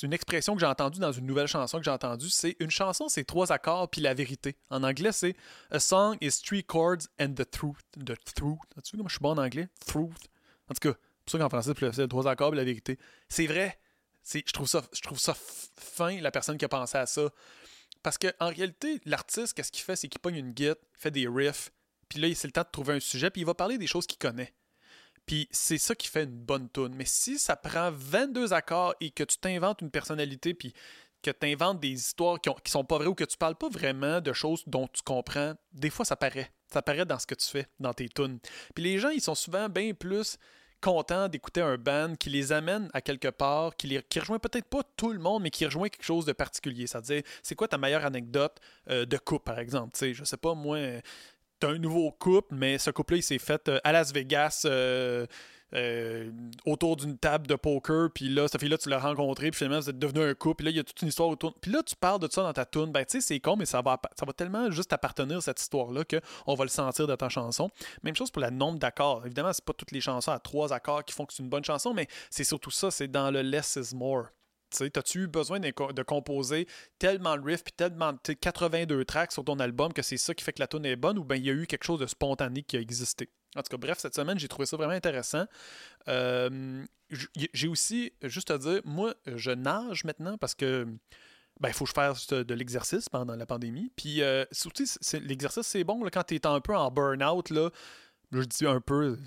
une 0.02 0.12
expression 0.12 0.54
que 0.54 0.60
j'ai 0.60 0.66
entendue 0.66 0.98
dans 0.98 1.12
une 1.12 1.24
nouvelle 1.24 1.46
chanson 1.46 1.78
que 1.78 1.84
j'ai 1.84 1.90
entendue. 1.90 2.28
C'est 2.28 2.56
une 2.60 2.70
chanson, 2.70 3.08
c'est 3.08 3.24
trois 3.24 3.50
accords 3.50 3.88
puis 3.90 4.00
la 4.00 4.12
vérité. 4.12 4.56
En 4.70 4.82
anglais, 4.82 5.12
c'est 5.12 5.34
A 5.70 5.78
song 5.78 6.16
is 6.20 6.42
three 6.44 6.64
chords 6.64 7.06
and 7.18 7.34
the 7.34 7.48
truth. 7.48 7.78
The 7.92 8.16
truth. 8.34 8.58
Tu 8.76 8.82
sais 8.82 8.96
comment 8.96 9.08
je 9.08 9.14
suis 9.14 9.22
bon 9.22 9.30
en 9.30 9.38
anglais? 9.38 9.68
Truth. 9.86 10.28
En 10.68 10.74
tout 10.74 10.92
cas, 10.92 10.98
c'est 10.98 11.24
pour 11.24 11.32
ça 11.32 11.38
qu'en 11.38 11.48
français, 11.48 11.72
c'est 11.92 12.08
trois 12.08 12.28
accords 12.28 12.50
puis 12.50 12.58
la 12.58 12.64
vérité. 12.64 12.98
C'est 13.28 13.46
vrai. 13.46 13.78
Je 14.32 14.52
trouve, 14.52 14.68
ça, 14.68 14.82
je 14.92 15.00
trouve 15.00 15.18
fin, 15.76 16.20
la 16.20 16.30
personne 16.30 16.58
qui 16.58 16.64
a 16.64 16.68
pensé 16.68 16.98
à 16.98 17.06
ça. 17.06 17.30
Parce 18.02 18.18
qu'en 18.18 18.48
réalité, 18.48 19.00
l'artiste, 19.04 19.54
qu'est-ce 19.54 19.72
qu'il 19.72 19.84
fait? 19.84 19.96
C'est 19.96 20.08
qu'il 20.08 20.20
pogne 20.20 20.36
une 20.36 20.52
guitare, 20.52 20.76
il 20.96 21.00
fait 21.00 21.10
des 21.10 21.28
riffs, 21.28 21.70
puis 22.12 22.20
là, 22.20 22.34
c'est 22.34 22.46
le 22.46 22.52
temps 22.52 22.62
de 22.62 22.70
trouver 22.70 22.94
un 22.94 23.00
sujet, 23.00 23.30
puis 23.30 23.40
il 23.40 23.46
va 23.46 23.54
parler 23.54 23.78
des 23.78 23.86
choses 23.86 24.06
qu'il 24.06 24.18
connaît. 24.18 24.52
Puis 25.24 25.48
c'est 25.50 25.78
ça 25.78 25.94
qui 25.94 26.08
fait 26.08 26.24
une 26.24 26.38
bonne 26.38 26.68
tune. 26.68 26.94
Mais 26.94 27.06
si 27.06 27.38
ça 27.38 27.56
prend 27.56 27.90
22 27.90 28.52
accords 28.52 28.94
et 29.00 29.10
que 29.10 29.24
tu 29.24 29.38
t'inventes 29.38 29.80
une 29.80 29.90
personnalité, 29.90 30.52
puis 30.52 30.74
que 31.22 31.30
tu 31.30 31.46
inventes 31.46 31.80
des 31.80 31.92
histoires 31.92 32.38
qui, 32.38 32.50
qui, 32.62 32.70
sont 32.70 32.84
pas 32.84 32.98
vraies 32.98 33.06
ou 33.06 33.14
que 33.14 33.24
tu 33.24 33.38
parles 33.38 33.56
pas 33.56 33.70
vraiment 33.70 34.20
de 34.20 34.32
choses 34.34 34.62
dont 34.66 34.88
tu 34.88 35.00
comprends, 35.02 35.54
des 35.72 35.88
fois 35.88 36.04
ça 36.04 36.16
paraît. 36.16 36.52
Ça 36.70 36.82
paraît 36.82 37.06
dans 37.06 37.18
ce 37.18 37.26
que 37.26 37.34
tu 37.34 37.48
fais, 37.48 37.66
dans 37.80 37.94
tes 37.94 38.08
tunes. 38.08 38.40
Puis 38.74 38.84
les 38.84 38.98
gens, 38.98 39.10
ils 39.10 39.22
sont 39.22 39.34
souvent 39.34 39.70
bien 39.70 39.94
plus 39.94 40.36
contents 40.82 41.28
d'écouter 41.28 41.62
un 41.62 41.78
band 41.78 42.14
qui 42.16 42.28
les 42.28 42.52
amène 42.52 42.90
à 42.92 43.00
quelque 43.00 43.28
part, 43.28 43.76
qui, 43.76 43.86
les, 43.86 44.02
qui 44.02 44.20
rejoint 44.20 44.38
peut-être 44.38 44.68
pas 44.68 44.82
tout 44.96 45.12
le 45.12 45.18
monde, 45.18 45.42
mais 45.42 45.50
qui 45.50 45.64
rejoint 45.64 45.88
quelque 45.88 46.04
chose 46.04 46.26
de 46.26 46.32
particulier. 46.32 46.86
C'est-à-dire, 46.86 47.22
c'est 47.42 47.54
quoi 47.54 47.68
ta 47.68 47.78
meilleure 47.78 48.04
anecdote 48.04 48.58
euh, 48.90 49.06
de 49.06 49.16
coupe, 49.16 49.44
par 49.44 49.58
exemple? 49.58 49.96
sais, 49.96 50.12
je 50.12 50.24
sais 50.24 50.36
pas, 50.36 50.54
moi, 50.54 50.78
un 51.66 51.78
nouveau 51.78 52.10
couple, 52.12 52.54
mais 52.54 52.78
ce 52.78 52.90
couple-là, 52.90 53.18
il 53.18 53.22
s'est 53.22 53.38
fait 53.38 53.68
euh, 53.68 53.78
à 53.84 53.92
Las 53.92 54.12
Vegas. 54.12 54.62
Euh, 54.64 55.26
euh, 55.74 56.30
autour 56.66 56.96
d'une 56.96 57.16
table 57.16 57.46
de 57.46 57.54
poker, 57.54 58.10
puis 58.12 58.28
là, 58.28 58.46
cette 58.46 58.60
fille-là, 58.60 58.76
tu 58.76 58.90
l'as 58.90 58.98
rencontré, 58.98 59.50
puis 59.50 59.56
finalement, 59.56 59.80
vous 59.80 59.88
êtes 59.88 59.98
devenu 59.98 60.22
un 60.22 60.34
couple, 60.34 60.56
puis 60.56 60.64
là, 60.66 60.70
il 60.70 60.76
y 60.76 60.80
a 60.80 60.84
toute 60.84 61.00
une 61.00 61.08
histoire 61.08 61.30
autour. 61.30 61.54
Puis 61.54 61.70
là, 61.70 61.82
tu 61.82 61.96
parles 61.96 62.20
de 62.20 62.28
ça 62.30 62.42
dans 62.42 62.52
ta 62.52 62.66
tune, 62.66 62.92
ben, 62.92 63.06
tu 63.06 63.12
sais, 63.12 63.20
c'est 63.26 63.40
con, 63.40 63.56
mais 63.56 63.64
ça 63.64 63.80
va, 63.80 63.98
ça 64.18 64.26
va 64.26 64.34
tellement 64.34 64.70
juste 64.70 64.92
appartenir, 64.92 65.42
cette 65.42 65.60
histoire-là, 65.60 66.02
qu'on 66.04 66.54
va 66.54 66.64
le 66.64 66.70
sentir 66.70 67.06
dans 67.06 67.16
ta 67.16 67.30
chanson. 67.30 67.70
Même 68.02 68.14
chose 68.14 68.30
pour 68.30 68.42
le 68.42 68.50
nombre 68.50 68.78
d'accords. 68.78 69.24
Évidemment, 69.24 69.52
c'est 69.54 69.64
pas 69.64 69.72
toutes 69.72 69.92
les 69.92 70.02
chansons 70.02 70.32
à 70.32 70.38
trois 70.38 70.74
accords 70.74 71.04
qui 71.04 71.14
font 71.14 71.24
que 71.24 71.32
c'est 71.32 71.42
une 71.42 71.48
bonne 71.48 71.64
chanson, 71.64 71.94
mais 71.94 72.06
c'est 72.28 72.44
surtout 72.44 72.70
ça, 72.70 72.90
c'est 72.90 73.08
dans 73.08 73.30
le 73.30 73.40
less 73.40 73.76
is 73.76 73.94
more. 73.94 74.26
T'as-tu 74.72 75.22
eu 75.22 75.26
besoin 75.26 75.60
de, 75.60 76.02
composer 76.02 76.66
tellement 76.98 77.36
de 77.36 77.42
riffs 77.42 77.64
puis 77.64 77.72
tellement 77.72 78.14
82 78.16 79.04
tracks 79.04 79.32
sur 79.32 79.44
ton 79.44 79.58
album 79.58 79.92
que 79.92 80.02
c'est 80.02 80.16
ça 80.16 80.34
qui 80.34 80.44
fait 80.44 80.52
que 80.52 80.60
la 80.60 80.66
tune 80.66 80.84
est 80.84 80.96
bonne 80.96 81.18
ou 81.18 81.24
bien 81.24 81.36
il 81.36 81.44
y 81.44 81.50
a 81.50 81.52
eu 81.52 81.66
quelque 81.66 81.84
chose 81.84 82.00
de 82.00 82.06
spontané 82.06 82.62
qui 82.62 82.76
a 82.76 82.80
existé? 82.80 83.30
En 83.54 83.62
tout 83.62 83.68
cas, 83.70 83.76
bref, 83.76 83.98
cette 83.98 84.14
semaine, 84.14 84.38
j'ai 84.38 84.48
trouvé 84.48 84.66
ça 84.66 84.76
vraiment 84.76 84.94
intéressant. 84.94 85.46
J'ai 86.06 87.68
aussi, 87.68 88.12
juste 88.22 88.50
à 88.50 88.58
dire, 88.58 88.80
moi, 88.84 89.14
je 89.26 89.50
nage 89.50 90.04
maintenant 90.04 90.38
parce 90.38 90.54
que 90.54 90.86
ben, 91.60 91.68
il 91.68 91.74
faut 91.74 91.84
que 91.84 91.90
je 91.90 91.94
fasse 91.94 92.26
de 92.28 92.54
l'exercice 92.54 93.08
pendant 93.08 93.36
la 93.36 93.46
pandémie. 93.46 93.92
Puis, 93.94 94.22
euh, 94.22 94.44
l'exercice, 95.20 95.66
c'est 95.66 95.84
bon 95.84 96.02
quand 96.10 96.24
tu 96.24 96.34
es 96.34 96.46
un 96.46 96.60
peu 96.60 96.74
en 96.74 96.90
burn-out. 96.90 97.52
Je 98.32 98.44
dis 98.44 98.66
un 98.66 98.80
peu, 98.80 99.18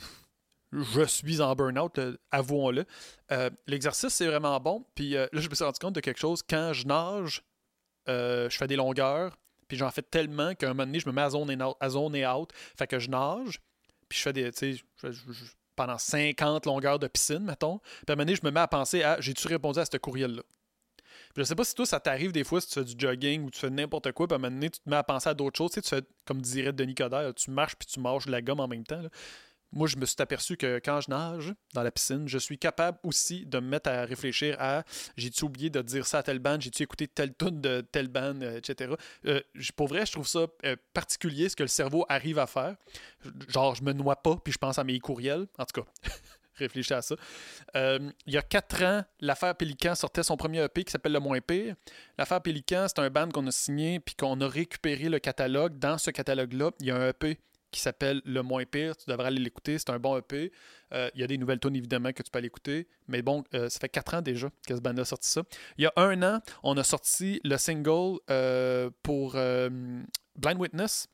je 0.75 1.05
suis 1.05 1.41
en 1.41 1.55
burn-out, 1.55 1.99
avouons-le. 2.31 2.85
Euh, 3.31 3.49
l'exercice, 3.67 4.13
c'est 4.13 4.27
vraiment 4.27 4.59
bon. 4.59 4.85
Puis 4.95 5.15
euh, 5.15 5.27
là, 5.31 5.41
je 5.41 5.49
me 5.49 5.55
suis 5.55 5.63
rendu 5.63 5.79
compte 5.79 5.95
de 5.95 5.99
quelque 5.99 6.19
chose. 6.19 6.41
Quand 6.47 6.73
je 6.73 6.85
nage, 6.85 7.43
euh, 8.09 8.49
je 8.49 8.57
fais 8.57 8.67
des 8.67 8.75
longueurs. 8.75 9.37
Puis 9.67 9.77
j'en 9.77 9.89
fais 9.89 10.03
tellement 10.03 10.53
qu'à 10.53 10.67
un 10.67 10.73
moment 10.73 10.85
donné, 10.85 10.99
je 10.99 11.07
me 11.07 11.13
mets 11.13 11.21
à 11.21 11.29
zone 11.31 11.49
et. 11.49 11.57
À 11.79 11.89
zone 11.89 12.15
et 12.15 12.27
out 12.27 12.51
fait 12.77 12.87
que 12.87 12.99
je 12.99 13.09
nage. 13.09 13.59
Puis 14.09 14.19
je 14.19 14.23
fais 14.23 14.33
des. 14.33 14.51
Tu 14.51 14.77
sais, 14.77 15.11
pendant 15.75 15.97
50 15.97 16.65
longueurs 16.65 16.99
de 16.99 17.07
piscine, 17.07 17.39
mettons. 17.39 17.79
Puis 17.79 18.05
à 18.09 18.11
un 18.11 18.15
moment 18.15 18.25
donné, 18.25 18.35
je 18.35 18.45
me 18.45 18.51
mets 18.51 18.59
à 18.59 18.67
penser 18.67 19.03
à 19.03 19.19
j'ai-tu 19.19 19.47
répondu 19.47 19.79
à 19.79 19.85
ce 19.85 19.97
courriel-là? 19.97 20.43
Je 21.35 21.43
sais 21.43 21.55
pas 21.55 21.65
si 21.65 21.75
toi, 21.75 21.85
ça 21.85 21.99
t'arrive 21.99 22.31
des 22.31 22.45
fois 22.45 22.61
si 22.61 22.67
tu 22.67 22.73
fais 22.75 22.85
du 22.85 22.93
jogging 22.97 23.43
ou 23.43 23.51
tu 23.51 23.59
fais 23.59 23.69
n'importe 23.69 24.11
quoi, 24.13 24.25
puis 24.25 24.35
à 24.35 24.37
un 24.37 24.39
moment 24.39 24.53
donné, 24.55 24.69
tu 24.69 24.79
te 24.79 24.89
mets 24.89 24.95
à 24.95 25.03
penser 25.03 25.29
à 25.29 25.33
d'autres 25.33 25.57
choses. 25.57 25.71
Tu, 25.71 25.75
sais, 25.75 25.81
tu 25.81 25.89
fais, 25.89 26.01
comme 26.23 26.41
dirait 26.41 26.71
Denis 26.71 26.95
Coderre, 26.95 27.33
tu 27.33 27.51
marches 27.51 27.75
puis 27.75 27.87
tu 27.87 27.99
de 27.99 28.31
la 28.31 28.41
gomme 28.41 28.61
en 28.61 28.67
même 28.69 28.85
temps. 28.85 29.01
Moi, 29.75 29.87
je 29.87 29.97
me 29.97 30.05
suis 30.05 30.15
aperçu 30.19 30.55
que 30.55 30.79
quand 30.83 31.01
je 31.01 31.09
nage 31.09 31.53
dans 31.73 31.83
la 31.83 31.91
piscine, 31.91 32.27
je 32.27 32.37
suis 32.37 32.57
capable 32.57 32.97
aussi 33.03 33.45
de 33.45 33.59
me 33.59 33.67
mettre 33.67 33.89
à 33.89 34.05
réfléchir 34.05 34.55
à 34.57 34.83
j'ai-tu 35.17 35.43
oublié 35.43 35.69
de 35.69 35.81
dire 35.81 36.07
ça 36.07 36.19
à 36.19 36.23
telle 36.23 36.39
bande, 36.39 36.61
j'ai-tu 36.61 36.81
écouté 36.83 37.09
telle 37.09 37.35
tune 37.35 37.59
de 37.59 37.81
telle 37.81 38.07
bande, 38.07 38.41
euh, 38.41 38.57
etc. 38.57 38.93
Euh, 39.25 39.41
pour 39.75 39.87
vrai, 39.87 40.05
je 40.05 40.13
trouve 40.13 40.27
ça 40.27 40.47
euh, 40.63 40.77
particulier 40.93 41.49
ce 41.49 41.57
que 41.57 41.63
le 41.63 41.67
cerveau 41.67 42.05
arrive 42.07 42.39
à 42.39 42.47
faire. 42.47 42.75
Genre, 43.49 43.75
je 43.75 43.83
me 43.83 43.91
noie 43.91 44.15
pas 44.15 44.37
puis 44.37 44.53
je 44.53 44.57
pense 44.57 44.79
à 44.79 44.85
mes 44.85 44.97
courriels. 44.99 45.45
En 45.57 45.65
tout 45.65 45.81
cas. 45.81 45.89
réfléchis 46.57 46.93
à 46.93 47.01
ça. 47.01 47.15
il 47.73 48.33
y 48.33 48.37
a 48.37 48.41
quatre 48.41 48.81
ans, 48.81 49.03
l'affaire 49.19 49.53
Pélican 49.55 49.93
sortait 49.93 50.23
son 50.23 50.37
premier 50.37 50.63
EP 50.63 50.85
qui 50.85 50.91
s'appelle 50.91 51.11
Le 51.11 51.19
Moins 51.19 51.41
Pire. 51.41 51.75
L'affaire 52.17 52.39
Pélican, 52.41 52.85
c'est 52.87 52.99
un 52.99 53.09
band 53.09 53.27
qu'on 53.27 53.45
a 53.47 53.51
signé 53.51 53.99
puis 53.99 54.15
qu'on 54.15 54.39
a 54.39 54.47
récupéré 54.47 55.09
le 55.09 55.19
catalogue. 55.19 55.77
Dans 55.79 55.97
ce 55.97 56.11
catalogue-là, 56.11 56.71
il 56.79 56.85
y 56.85 56.91
a 56.91 56.95
un 56.95 57.09
EP 57.09 57.41
qui 57.75 57.81
s'appelle 57.81 58.21
Le 58.23 58.41
Moins 58.41 58.63
Pire. 58.63 58.95
Tu 58.95 59.09
devrais 59.09 59.27
aller 59.27 59.41
l'écouter. 59.41 59.77
C'est 59.77 59.89
un 59.89 59.99
bon 59.99 60.17
EP. 60.17 60.51
Euh, 60.93 61.09
il 61.13 61.19
y 61.19 61.23
a 61.25 61.27
des 61.27 61.37
nouvelles 61.37 61.59
tunes, 61.59 61.75
évidemment, 61.75 62.13
que 62.13 62.23
tu 62.23 62.31
peux 62.31 62.37
aller 62.37 62.47
écouter. 62.47 62.87
Mais 63.09 63.21
bon, 63.21 63.43
euh, 63.53 63.67
ça 63.67 63.79
fait 63.79 63.89
quatre 63.89 64.13
ans 64.13 64.21
déjà 64.21 64.49
que 64.65 64.73
ce 64.73 64.79
band 64.79 64.95
a 64.97 65.03
sorti 65.03 65.29
ça. 65.29 65.43
Il 65.77 65.83
y 65.83 65.87
a 65.87 65.93
un 65.97 66.23
an, 66.23 66.39
on 66.63 66.77
a 66.77 66.83
sorti 66.85 67.41
le 67.43 67.57
single 67.57 68.19
euh, 68.29 68.89
pour 69.03 69.33
Blind 69.33 70.57
Witness. 70.57 71.07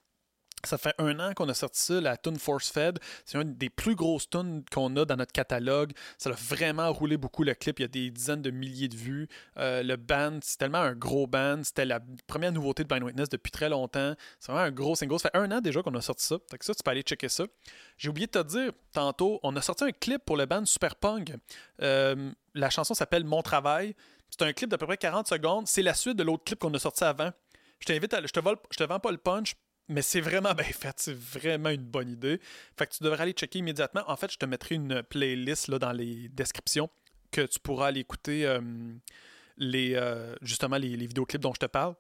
Ça 0.66 0.78
fait 0.78 0.94
un 0.98 1.20
an 1.20 1.34
qu'on 1.34 1.50
a 1.50 1.54
sorti 1.54 1.82
ça, 1.82 2.02
la 2.02 2.18
tune 2.18 2.38
Force 2.38 2.70
Fed. 2.70 3.00
C'est 3.26 3.38
une 3.40 3.56
des 3.56 3.70
plus 3.70 3.96
grosses 3.96 4.30
tunes 4.30 4.64
qu'on 4.72 4.96
a 4.98 5.06
dans 5.06 5.16
notre 5.16 5.32
catalogue. 5.32 5.92
Ça 6.18 6.30
a 6.30 6.34
vraiment 6.34 6.92
roulé 6.92 7.18
beaucoup 7.18 7.44
le 7.44 7.54
clip. 7.54 7.80
Il 7.80 7.84
y 7.84 7.86
a 7.86 7.88
des 7.88 8.12
dizaines 8.12 8.42
de 8.42 8.52
milliers 8.52 8.88
de 8.88 8.96
vues. 8.96 9.28
Euh, 9.58 9.84
le 9.84 9.96
band, 9.96 10.40
c'est 10.42 10.58
tellement 10.58 10.80
un 10.80 10.94
gros 10.94 11.28
band. 11.28 11.62
C'était 11.64 11.86
la 11.86 12.00
première 12.28 12.52
nouveauté 12.52 12.84
de 12.84 12.88
Blind 12.88 13.04
Witness 13.04 13.30
depuis 13.30 13.52
très 13.52 13.70
longtemps. 13.70 14.14
C'est 14.40 14.52
vraiment 14.52 14.68
un 14.68 14.72
gros 14.72 14.96
single. 14.96 15.20
Ça 15.20 15.30
fait 15.30 15.38
un 15.38 15.52
an 15.52 15.62
déjà 15.62 15.82
qu'on 15.82 15.96
a 15.96 16.02
sorti 16.02 16.26
ça. 16.26 16.38
Ça, 16.60 16.74
tu 16.74 16.84
peux 16.84 16.92
aller 16.92 17.02
checker 17.02 17.30
ça. 17.30 17.46
J'ai 17.98 18.10
oublié 18.10 18.28
de 18.28 18.32
te 18.32 18.44
dire 18.44 18.72
tantôt, 18.94 19.40
on 19.44 19.56
a 19.56 19.62
sorti 19.62 19.84
un 19.84 19.92
clip 19.92 20.24
pour 20.26 20.38
le 20.38 20.46
band 20.46 20.66
Super 20.66 20.96
Punk. 20.96 21.34
Euh, 21.82 22.32
la 22.54 22.70
chanson 22.70 22.94
s'appelle 22.94 23.24
Mon 23.24 23.42
Travail. 23.42 23.96
C'est 24.30 24.44
un 24.44 24.54
clip 24.54 24.70
d'à 24.70 24.78
peu 24.78 24.86
près 24.86 24.98
40 24.98 25.28
secondes. 25.28 25.68
C'est 25.68 25.82
la 25.82 25.94
suite 25.94 26.18
de 26.18 26.24
l'autre 26.24 26.44
clip 26.44 26.60
qu'on 26.60 26.74
a 26.74 26.80
sorti 26.80 27.04
avant. 27.04 27.32
Je 27.80 27.86
t'invite 27.86 28.14
à. 28.14 28.22
Je 28.22 28.28
je 28.28 28.78
te 28.78 28.84
vends 28.84 29.00
pas 29.00 29.12
le 29.12 29.18
punch 29.18 29.56
mais 29.88 30.02
c'est 30.02 30.22
vraiment 30.22 30.54
bien 30.56 30.64
fait, 30.66 30.96
c'est 30.98 31.16
vraiment 31.16 31.70
une 31.70 31.84
bonne 31.84 32.10
idée. 32.10 32.40
Fait 32.78 32.88
que 32.88 32.94
tu 32.94 33.04
devrais 33.04 33.24
aller 33.24 33.34
checker 33.34 33.60
immédiatement. 33.60 34.04
En 34.08 34.16
fait, 34.16 34.32
je 34.32 34.38
te 34.38 34.46
mettrai 34.46 34.76
une 34.76 35.04
playlist 35.04 35.68
là, 35.68 35.80
dans 35.80 35.92
les 35.92 36.30
descriptions 36.30 36.90
que 37.32 37.42
tu 37.42 37.60
pourras 37.60 37.88
aller 37.88 38.02
écouter 38.02 38.46
euh, 38.46 38.62
les, 39.58 39.94
euh, 39.96 40.36
justement 40.42 40.78
les, 40.78 40.98
les, 40.98 41.08
vidéoclips 41.08 41.42
dont 41.42 41.54
je 41.54 41.60
te 41.60 41.66
parle. 41.66 41.96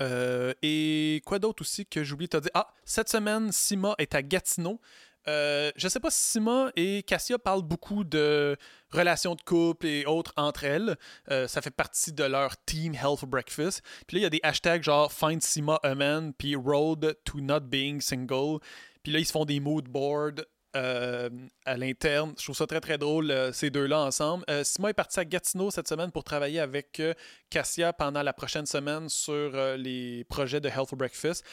Euh, 0.00 0.52
et 0.62 1.22
quoi 1.24 1.38
d'autre 1.38 1.62
aussi 1.62 1.86
que 1.86 2.02
j'oublie 2.02 2.26
de 2.26 2.30
te 2.30 2.36
dire? 2.38 2.50
Ah, 2.54 2.72
cette 2.84 3.08
semaine, 3.08 3.52
Sima 3.52 3.94
est 3.98 4.14
à 4.14 4.22
Gatineau. 4.22 4.80
Euh, 5.26 5.70
je 5.76 5.88
sais 5.88 6.00
pas 6.00 6.10
si 6.10 6.32
Sima 6.32 6.70
et 6.76 7.02
Cassia 7.02 7.38
parlent 7.38 7.62
beaucoup 7.62 8.04
de 8.04 8.56
relations 8.90 9.34
de 9.34 9.42
couple 9.42 9.86
et 9.86 10.06
autres 10.06 10.32
entre 10.36 10.64
elles. 10.64 10.96
Euh, 11.30 11.48
ça 11.48 11.62
fait 11.62 11.70
partie 11.70 12.12
de 12.12 12.24
leur 12.24 12.56
Team 12.64 12.94
Health 12.94 13.24
Breakfast. 13.24 13.82
Puis 14.06 14.16
là, 14.16 14.20
il 14.20 14.22
y 14.22 14.26
a 14.26 14.30
des 14.30 14.40
hashtags 14.42 14.82
genre 14.82 15.12
Find 15.12 15.42
Sima 15.42 15.80
a 15.82 15.94
man, 15.94 16.32
puis 16.34 16.56
Road 16.56 17.16
to 17.24 17.40
Not 17.40 17.60
Being 17.60 18.00
Single. 18.00 18.58
Puis 19.02 19.12
là, 19.12 19.18
ils 19.18 19.26
se 19.26 19.32
font 19.32 19.44
des 19.44 19.60
mood 19.60 19.86
boards 19.88 20.42
euh, 20.76 21.30
à 21.64 21.76
l'interne. 21.76 22.34
Je 22.36 22.42
trouve 22.44 22.56
ça 22.56 22.66
très 22.66 22.80
très 22.80 22.98
drôle, 22.98 23.30
euh, 23.30 23.52
ces 23.52 23.70
deux-là 23.70 24.00
ensemble. 24.00 24.44
Euh, 24.50 24.64
Simon 24.64 24.88
est 24.88 24.94
parti 24.94 25.20
à 25.20 25.24
Gatineau 25.24 25.70
cette 25.70 25.86
semaine 25.86 26.10
pour 26.10 26.24
travailler 26.24 26.58
avec 26.58 27.00
Cassia 27.48 27.92
pendant 27.92 28.22
la 28.22 28.32
prochaine 28.32 28.66
semaine 28.66 29.08
sur 29.08 29.52
les 29.76 30.24
projets 30.24 30.60
de 30.60 30.68
Health 30.68 30.88
for 30.88 30.98
Breakfast. 30.98 31.44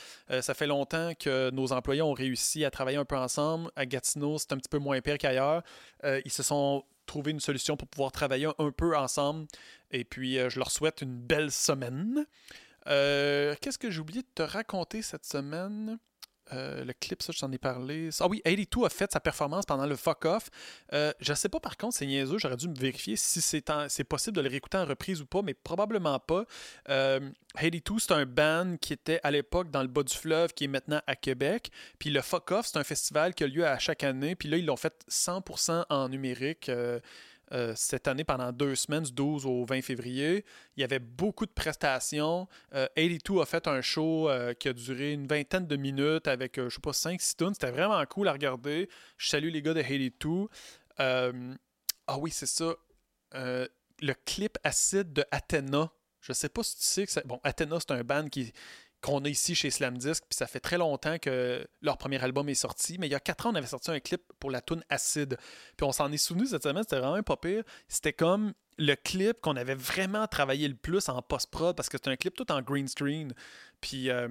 ça 0.41 0.53
fait 0.53 0.65
longtemps 0.65 1.13
que 1.19 1.51
nos 1.51 1.71
employés 1.71 2.01
ont 2.01 2.13
réussi 2.13 2.65
à 2.65 2.71
travailler 2.71 2.97
un 2.97 3.05
peu 3.05 3.17
ensemble. 3.17 3.69
À 3.75 3.86
Gatineau, 3.86 4.39
c'est 4.39 4.53
un 4.53 4.57
petit 4.57 4.69
peu 4.69 4.79
moins 4.79 4.99
pire 5.01 5.17
qu'ailleurs. 5.17 5.62
ils 6.03 6.31
se 6.31 6.43
sont 6.43 6.84
trouvé 7.05 7.31
une 7.31 7.39
solution 7.39 7.77
pour 7.77 7.88
pouvoir 7.88 8.12
travailler 8.12 8.49
un 8.57 8.71
peu 8.71 8.97
ensemble. 8.97 9.45
Et 9.91 10.03
puis, 10.03 10.38
je 10.49 10.57
leur 10.57 10.71
souhaite 10.71 11.01
une 11.01 11.15
belle 11.15 11.51
semaine. 11.51 12.25
Qu'est-ce 12.86 13.77
que 13.77 13.91
j'ai 13.91 13.99
oublié 13.99 14.21
de 14.21 14.27
te 14.34 14.43
raconter 14.43 15.01
cette 15.01 15.25
semaine? 15.25 15.99
Euh, 16.53 16.83
le 16.83 16.93
clip, 16.93 17.21
ça, 17.21 17.31
je 17.33 17.39
t'en 17.39 17.51
ai 17.51 17.57
parlé. 17.57 18.09
Ah 18.19 18.27
oui, 18.27 18.41
82 18.43 18.85
a 18.85 18.89
fait 18.89 19.11
sa 19.11 19.19
performance 19.19 19.65
pendant 19.65 19.85
le 19.85 19.95
fuck 19.95 20.25
off. 20.25 20.49
Euh, 20.93 21.11
je 21.19 21.33
sais 21.33 21.49
pas 21.49 21.59
par 21.59 21.77
contre, 21.77 21.95
c'est 21.95 22.05
niaiseux, 22.05 22.37
j'aurais 22.37 22.57
dû 22.57 22.67
me 22.67 22.75
vérifier 22.75 23.15
si 23.15 23.41
c'est 23.41 24.03
possible 24.03 24.35
de 24.37 24.41
le 24.41 24.49
réécouter 24.49 24.77
en 24.77 24.85
reprise 24.85 25.21
ou 25.21 25.25
pas, 25.25 25.41
mais 25.41 25.53
probablement 25.53 26.19
pas. 26.19 26.45
Euh, 26.89 27.19
82, 27.55 27.99
c'est 27.99 28.11
un 28.13 28.25
band 28.25 28.75
qui 28.79 28.93
était 28.93 29.19
à 29.23 29.31
l'époque 29.31 29.71
dans 29.71 29.81
le 29.81 29.87
bas 29.87 30.03
du 30.03 30.15
fleuve, 30.15 30.53
qui 30.53 30.65
est 30.65 30.69
maintenant 30.69 31.01
à 31.07 31.15
Québec. 31.15 31.71
Puis 31.99 32.09
le 32.09 32.21
fuck 32.21 32.51
off, 32.51 32.67
c'est 32.67 32.77
un 32.77 32.83
festival 32.83 33.33
qui 33.33 33.43
a 33.43 33.47
lieu 33.47 33.65
à 33.65 33.77
chaque 33.79 34.03
année. 34.03 34.35
Puis 34.35 34.47
là, 34.49 34.57
ils 34.57 34.65
l'ont 34.65 34.77
fait 34.77 34.93
100% 35.09 35.85
en 35.89 36.09
numérique. 36.09 36.71
Euh, 37.53 37.61
euh, 37.61 37.73
cette 37.75 38.07
année 38.07 38.23
pendant 38.23 38.51
deux 38.51 38.75
semaines, 38.75 39.03
du 39.03 39.11
12 39.11 39.45
au 39.45 39.65
20 39.65 39.81
février. 39.81 40.45
Il 40.75 40.81
y 40.81 40.83
avait 40.83 40.99
beaucoup 40.99 41.45
de 41.45 41.51
prestations. 41.51 42.47
82 42.71 43.37
euh, 43.37 43.41
a 43.41 43.45
fait 43.45 43.67
un 43.67 43.81
show 43.81 44.29
euh, 44.29 44.53
qui 44.53 44.69
a 44.69 44.73
duré 44.73 45.13
une 45.13 45.27
vingtaine 45.27 45.67
de 45.67 45.75
minutes 45.75 46.27
avec, 46.27 46.57
je 46.57 46.69
sais 46.69 46.81
pas, 46.81 46.91
5-6 46.91 47.35
tonnes. 47.35 47.53
C'était 47.53 47.71
vraiment 47.71 48.03
cool 48.05 48.27
à 48.27 48.33
regarder. 48.33 48.89
Je 49.17 49.29
salue 49.29 49.49
les 49.49 49.61
gars 49.61 49.73
de 49.73 49.81
82. 49.81 50.47
ah 50.97 52.17
oui, 52.19 52.31
c'est 52.31 52.47
ça. 52.47 52.75
le 53.33 54.13
clip 54.25 54.57
acide 54.63 55.13
de 55.13 55.23
Athena. 55.31 55.91
Je 56.19 56.33
sais 56.33 56.49
pas 56.49 56.63
si 56.63 56.75
tu 56.77 56.83
sais 56.83 57.05
que 57.05 57.11
c'est. 57.11 57.25
Bon, 57.25 57.39
Athena, 57.43 57.77
c'est 57.79 57.91
un 57.91 58.03
band 58.03 58.27
qui, 58.29 58.53
qu'on 59.01 59.23
a 59.25 59.29
ici 59.29 59.55
chez 59.55 59.71
Slam 59.71 59.97
Disc, 59.97 60.23
puis 60.29 60.37
ça 60.37 60.47
fait 60.47 60.59
très 60.59 60.77
longtemps 60.77 61.17
que 61.17 61.67
leur 61.81 61.97
premier 61.97 62.23
album 62.23 62.47
est 62.49 62.55
sorti, 62.55 62.97
mais 62.99 63.07
il 63.07 63.11
y 63.11 63.15
a 63.15 63.19
quatre 63.19 63.47
ans, 63.47 63.51
on 63.51 63.55
avait 63.55 63.67
sorti 63.67 63.91
un 63.91 63.99
clip 63.99 64.21
pour 64.39 64.51
la 64.51 64.61
tune 64.61 64.83
Acide. 64.89 65.37
Puis 65.75 65.85
on 65.85 65.91
s'en 65.91 66.11
est 66.11 66.17
souvenu 66.17 66.45
cette 66.45 66.63
semaine, 66.63 66.83
c'était 66.83 66.99
vraiment 66.99 67.21
pas 67.23 67.37
pire. 67.37 67.63
C'était 67.87 68.13
comme 68.13 68.53
le 68.77 68.95
clip 68.95 69.41
qu'on 69.41 69.55
avait 69.55 69.75
vraiment 69.75 70.27
travaillé 70.27 70.67
le 70.67 70.75
plus 70.75 71.09
en 71.09 71.21
post-prod, 71.21 71.75
parce 71.75 71.89
que 71.89 71.97
c'est 72.01 72.09
un 72.09 72.15
clip 72.15 72.35
tout 72.35 72.51
en 72.51 72.61
green 72.61 72.87
screen. 72.87 73.33
Puis 73.81 74.09
euh, 74.09 74.27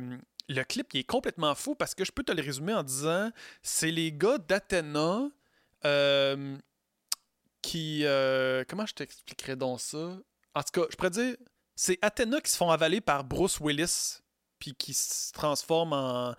le 0.49 0.63
clip, 0.63 0.89
il 0.95 1.01
est 1.01 1.05
complètement 1.05 1.55
fou, 1.55 1.75
parce 1.75 1.95
que 1.95 2.05
je 2.05 2.13
peux 2.13 2.23
te 2.23 2.33
le 2.33 2.43
résumer 2.43 2.75
en 2.75 2.85
disant, 2.85 3.31
c'est 3.63 3.91
les 3.91 4.13
gars 4.13 4.39
d'Athena 4.39 5.29
euh, 5.85 6.57
qui... 7.61 8.05
Euh, 8.05 8.65
comment 8.69 8.87
je 8.87 8.95
t'expliquerais 8.95 9.57
donc 9.57 9.81
ça? 9.81 10.17
En 10.55 10.63
tout 10.63 10.81
cas, 10.81 10.87
je 10.91 10.97
pourrais 10.97 11.11
dire, 11.11 11.37
c'est 11.75 11.99
Athena 12.03 12.41
qui 12.41 12.51
se 12.51 12.57
font 12.57 12.71
avaler 12.71 13.01
par 13.01 13.25
Bruce 13.25 13.59
Willis 13.61 14.21
puis 14.61 14.75
qui 14.75 14.95
se 14.95 15.33
transforme 15.33 15.93
en, 15.93 16.37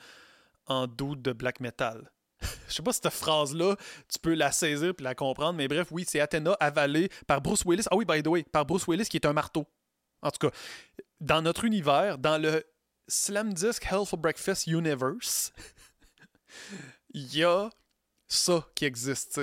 en 0.67 0.87
dude 0.87 1.21
de 1.21 1.33
black 1.33 1.59
metal. 1.59 2.09
Je 2.67 2.73
sais 2.75 2.83
pas 2.83 2.93
si 2.93 3.01
cette 3.03 3.13
phrase-là, 3.13 3.75
tu 4.07 4.19
peux 4.19 4.33
la 4.33 4.51
saisir 4.51 4.95
puis 4.95 5.03
la 5.03 5.15
comprendre, 5.15 5.53
mais 5.53 5.67
bref, 5.67 5.87
oui, 5.91 6.05
c'est 6.07 6.19
Athena 6.19 6.55
avalée 6.59 7.09
par 7.27 7.41
Bruce 7.41 7.65
Willis. 7.65 7.85
Ah 7.91 7.95
oui, 7.95 8.05
by 8.05 8.23
the 8.23 8.27
way, 8.27 8.43
par 8.43 8.65
Bruce 8.65 8.87
Willis 8.87 9.05
qui 9.05 9.17
est 9.17 9.25
un 9.25 9.33
marteau. 9.33 9.67
En 10.21 10.31
tout 10.31 10.47
cas, 10.47 10.55
dans 11.19 11.41
notre 11.41 11.65
univers, 11.65 12.17
dans 12.17 12.41
le 12.41 12.63
Slam 13.07 13.53
Disc 13.53 13.85
Hell 13.85 14.05
for 14.05 14.17
Breakfast 14.17 14.67
Universe, 14.67 15.51
il 17.13 17.35
y 17.35 17.43
a 17.43 17.69
ça 18.27 18.65
qui 18.75 18.85
existe. 18.85 19.41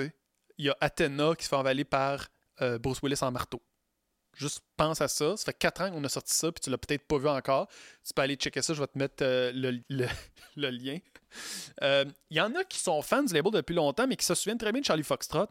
Il 0.57 0.65
y 0.65 0.69
a 0.69 0.77
Athena 0.81 1.35
qui 1.35 1.43
se 1.45 1.49
fait 1.49 1.55
avaler 1.55 1.85
par 1.85 2.27
euh, 2.61 2.79
Bruce 2.79 3.01
Willis 3.01 3.19
en 3.21 3.31
marteau. 3.31 3.61
Juste 4.39 4.61
pense 4.77 5.01
à 5.01 5.09
ça. 5.09 5.35
Ça 5.35 5.43
fait 5.43 5.53
4 5.53 5.81
ans 5.81 5.91
qu'on 5.91 6.03
a 6.05 6.09
sorti 6.09 6.33
ça, 6.33 6.49
puis 6.49 6.61
tu 6.61 6.69
l'as 6.69 6.77
peut-être 6.77 7.05
pas 7.05 7.17
vu 7.17 7.27
encore. 7.27 7.67
Tu 8.07 8.13
peux 8.13 8.21
aller 8.21 8.35
checker 8.35 8.61
ça, 8.61 8.73
je 8.73 8.79
vais 8.79 8.87
te 8.87 8.97
mettre 8.97 9.21
euh, 9.21 9.51
le, 9.53 10.11
lien. 10.55 10.97
Il 10.97 11.83
euh, 11.83 12.05
y 12.31 12.39
en 12.39 12.55
a 12.55 12.63
qui 12.63 12.79
sont 12.79 13.01
fans 13.01 13.21
du 13.21 13.33
label 13.33 13.51
depuis 13.51 13.75
longtemps, 13.75 14.07
mais 14.07 14.15
qui 14.15 14.25
se 14.25 14.33
souviennent 14.35 14.57
très 14.57 14.71
bien 14.71 14.79
de 14.79 14.85
Charlie 14.85 15.03
Foxtrot. 15.03 15.47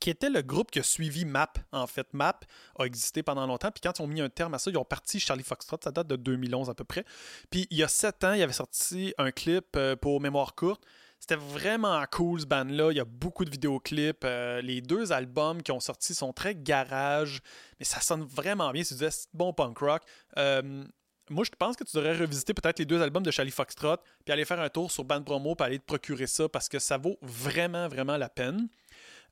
qui 0.00 0.10
était 0.10 0.30
le 0.30 0.42
groupe 0.42 0.72
qui 0.72 0.80
a 0.80 0.82
suivi 0.82 1.24
MAP. 1.24 1.60
En 1.70 1.86
fait, 1.86 2.12
MAP 2.12 2.44
a 2.76 2.84
existé 2.86 3.22
pendant 3.22 3.46
longtemps. 3.46 3.70
Puis 3.70 3.80
quand 3.80 3.96
ils 3.96 4.02
ont 4.02 4.08
mis 4.08 4.20
un 4.20 4.28
terme 4.28 4.54
à 4.54 4.58
ça, 4.58 4.72
ils 4.72 4.76
ont 4.76 4.84
parti 4.84 5.20
Charlie 5.20 5.44
Foxtrot. 5.44 5.78
Ça 5.84 5.92
date 5.92 6.08
de 6.08 6.16
2011 6.16 6.70
à 6.70 6.74
peu 6.74 6.82
près. 6.82 7.04
Puis 7.50 7.68
il 7.70 7.78
y 7.78 7.84
a 7.84 7.88
sept 7.88 8.24
ans, 8.24 8.32
il 8.32 8.42
avait 8.42 8.52
sorti 8.52 9.14
un 9.16 9.30
clip 9.30 9.76
euh, 9.76 9.94
pour 9.94 10.20
Mémoire 10.20 10.56
courte. 10.56 10.84
C'était 11.22 11.36
vraiment 11.36 12.04
cool 12.10 12.40
ce 12.40 12.46
band-là. 12.46 12.90
Il 12.90 12.96
y 12.96 13.00
a 13.00 13.04
beaucoup 13.04 13.44
de 13.44 13.50
vidéoclips. 13.50 14.24
Euh, 14.24 14.60
les 14.60 14.80
deux 14.80 15.12
albums 15.12 15.62
qui 15.62 15.70
ont 15.70 15.78
sorti 15.78 16.16
sont 16.16 16.32
très 16.32 16.56
garage, 16.56 17.42
mais 17.78 17.84
ça 17.84 18.00
sonne 18.00 18.24
vraiment 18.24 18.72
bien. 18.72 18.82
C'est 18.82 19.28
bon 19.32 19.52
punk 19.52 19.78
rock. 19.78 20.02
Euh, 20.36 20.82
moi, 21.30 21.44
je 21.44 21.50
pense 21.56 21.76
que 21.76 21.84
tu 21.84 21.96
devrais 21.96 22.16
revisiter 22.16 22.54
peut-être 22.54 22.80
les 22.80 22.86
deux 22.86 23.00
albums 23.00 23.22
de 23.22 23.30
Charlie 23.30 23.52
Foxtrot, 23.52 23.98
puis 24.24 24.32
aller 24.32 24.44
faire 24.44 24.58
un 24.58 24.68
tour 24.68 24.90
sur 24.90 25.04
Band 25.04 25.22
Promo, 25.22 25.54
puis 25.54 25.64
aller 25.64 25.78
te 25.78 25.84
procurer 25.84 26.26
ça 26.26 26.48
parce 26.48 26.68
que 26.68 26.80
ça 26.80 26.98
vaut 26.98 27.18
vraiment, 27.22 27.86
vraiment 27.86 28.16
la 28.16 28.28
peine. 28.28 28.68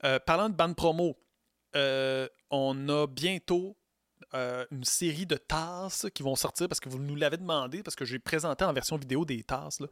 Euh, 0.05 0.21
parlant 0.21 0.49
de 0.49 0.55
bande 0.55 0.77
promo, 0.77 1.19
on 1.75 2.89
a 2.89 3.09
bientôt 3.09 3.77
euh, 4.35 4.65
une 4.71 4.85
série 4.85 5.27
de 5.27 5.37
tasses 5.37 6.07
qui 6.15 6.23
vont 6.23 6.37
sortir 6.37 6.69
parce 6.69 6.81
que 6.81 6.89
vous 6.89 6.99
nous 6.99 7.17
l'avez 7.17 7.37
demandé, 7.37 7.83
parce 7.83 7.97
que 7.97 8.05
j'ai 8.05 8.19
présenté 8.19 8.65
en 8.65 8.73
version 8.73 8.97
vidéo 8.97 9.25
des 9.25 9.43
tasses. 9.43 9.81
Là, 9.81 9.89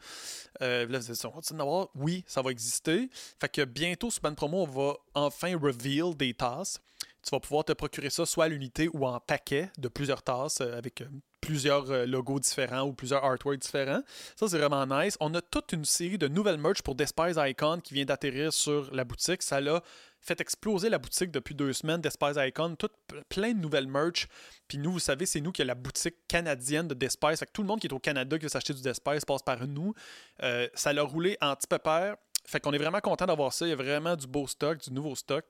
là 0.87 0.99
on 1.25 1.31
continue 1.31 1.59
d'avoir. 1.59 1.89
Oui, 1.95 2.25
ça 2.27 2.43
va 2.43 2.51
exister. 2.51 3.11
Fait 3.41 3.49
que 3.49 3.65
bientôt, 3.65 4.11
sur 4.11 4.23
Band 4.23 4.35
Promo, 4.35 4.63
on 4.63 4.67
va 4.67 4.95
enfin 5.15 5.59
reveal 5.59 6.17
des 6.17 6.35
tasses. 6.35 6.81
Tu 7.23 7.31
vas 7.31 7.41
pouvoir 7.41 7.65
te 7.65 7.73
procurer 7.73 8.11
ça 8.11 8.25
soit 8.25 8.45
à 8.45 8.49
l'unité 8.49 8.89
ou 8.93 9.07
en 9.07 9.21
paquet 9.21 9.71
de 9.77 9.89
plusieurs 9.89 10.23
tasses 10.23 10.61
avec 10.61 11.03
plusieurs 11.41 11.91
euh, 11.91 12.07
logos 12.07 12.41
différents 12.41 12.83
ou 12.83 12.93
plusieurs 12.93 13.25
artworks 13.25 13.59
différents. 13.59 14.03
Ça, 14.37 14.49
c'est 14.49 14.59
vraiment 14.59 14.87
nice. 14.87 15.17
On 15.21 15.35
a 15.35 15.41
toute 15.41 15.73
une 15.73 15.85
série 15.85 16.19
de 16.19 16.29
nouvelles 16.29 16.59
merch 16.59 16.83
pour 16.83 16.95
Despise 16.95 17.39
Icon 17.39 17.81
qui 17.83 17.95
vient 17.95 18.05
d'atterrir 18.05 18.53
sur 18.53 18.93
la 18.95 19.05
boutique. 19.05 19.43
Ça 19.43 19.61
l'a 19.61 19.83
fait 20.21 20.41
exploser 20.41 20.89
la 20.89 20.99
boutique 20.99 21.31
depuis 21.31 21.55
deux 21.55 21.73
semaines, 21.73 22.01
Despise 22.01 22.37
Icon, 22.37 22.77
tout, 22.77 22.91
plein 23.29 23.53
de 23.53 23.59
nouvelles 23.59 23.87
merch. 23.87 24.29
Puis 24.67 24.79
nous, 24.79 24.93
vous 24.93 24.99
savez, 24.99 25.27
c'est 25.27 25.41
nous 25.41 25.53
qui 25.53 25.63
avons 25.63 25.69
la 25.69 25.75
boutique 25.75 26.17
canadienne 26.29 26.89
de 26.89 26.95
Despise. 26.95 27.39
Fait 27.39 27.47
que 27.47 27.53
tout 27.53 27.63
le 27.63 27.69
monde 27.69 27.81
qui 27.81 27.87
est 27.87 27.93
au 27.93 27.99
Canada 27.99 28.39
qui 28.39 28.45
veut 28.45 28.49
s'acheter 28.49 28.75
du 28.75 28.83
Despise 28.83 29.25
passe 29.25 29.43
par 29.43 29.67
nous. 29.67 29.95
Euh, 30.43 30.69
ça 30.75 30.93
l'a 30.93 31.03
roulé 31.03 31.37
en 31.41 31.55
petit 31.55 31.67
pépère. 31.67 32.17
Fait 32.45 32.61
qu'on 32.61 32.73
est 32.73 32.79
vraiment 32.79 33.01
content 33.01 33.27
d'avoir 33.27 33.53
ça. 33.53 33.67
Il 33.67 33.71
y 33.71 33.73
a 33.73 33.77
vraiment 33.77 34.17
du 34.17 34.27
beau 34.27 34.47
stock, 34.47 34.79
du 34.81 34.93
nouveau 34.93 35.15
stock. 35.15 35.45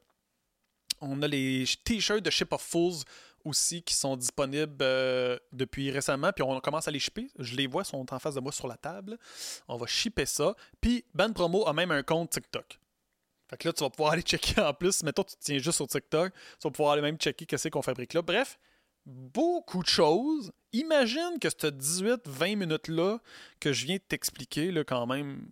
On 1.00 1.22
a 1.22 1.28
les 1.28 1.64
t-shirts 1.84 2.24
de 2.24 2.30
Ship 2.30 2.52
of 2.52 2.60
Fools 2.60 3.04
aussi 3.44 3.82
qui 3.82 3.94
sont 3.94 4.16
disponibles 4.16 4.76
euh, 4.82 5.38
depuis 5.52 5.90
récemment, 5.90 6.32
puis 6.32 6.42
on 6.42 6.58
commence 6.60 6.88
à 6.88 6.90
les 6.90 6.98
shipper. 6.98 7.30
Je 7.38 7.54
les 7.54 7.66
vois, 7.66 7.84
sont 7.84 8.12
en 8.12 8.18
face 8.18 8.34
de 8.34 8.40
moi 8.40 8.52
sur 8.52 8.66
la 8.66 8.76
table. 8.76 9.16
On 9.68 9.76
va 9.76 9.86
shipper 9.86 10.26
ça. 10.26 10.54
Puis 10.80 11.04
Band 11.14 11.32
Promo 11.32 11.66
a 11.66 11.72
même 11.72 11.90
un 11.90 12.02
compte 12.02 12.30
TikTok. 12.30 12.78
Fait 13.48 13.56
que 13.56 13.68
là, 13.68 13.72
tu 13.72 13.82
vas 13.82 13.90
pouvoir 13.90 14.12
aller 14.12 14.22
checker 14.22 14.60
en 14.60 14.74
plus. 14.74 15.02
Mettons, 15.02 15.24
tu 15.24 15.34
tiens 15.40 15.58
juste 15.58 15.76
sur 15.76 15.88
TikTok. 15.88 16.32
Tu 16.32 16.40
vas 16.64 16.70
pouvoir 16.70 16.92
aller 16.92 17.02
même 17.02 17.16
checker 17.16 17.46
qu'est-ce 17.46 17.68
qu'on 17.68 17.82
fabrique 17.82 18.14
là. 18.14 18.22
Bref, 18.22 18.58
beaucoup 19.06 19.82
de 19.82 19.88
choses. 19.88 20.52
Imagine 20.72 21.38
que 21.40 21.48
ce 21.48 21.66
18-20 21.66 22.56
minutes-là 22.56 23.18
que 23.58 23.72
je 23.72 23.86
viens 23.86 23.96
de 23.96 24.02
t'expliquer, 24.02 24.70
là, 24.70 24.84
quand 24.84 25.06
même, 25.06 25.48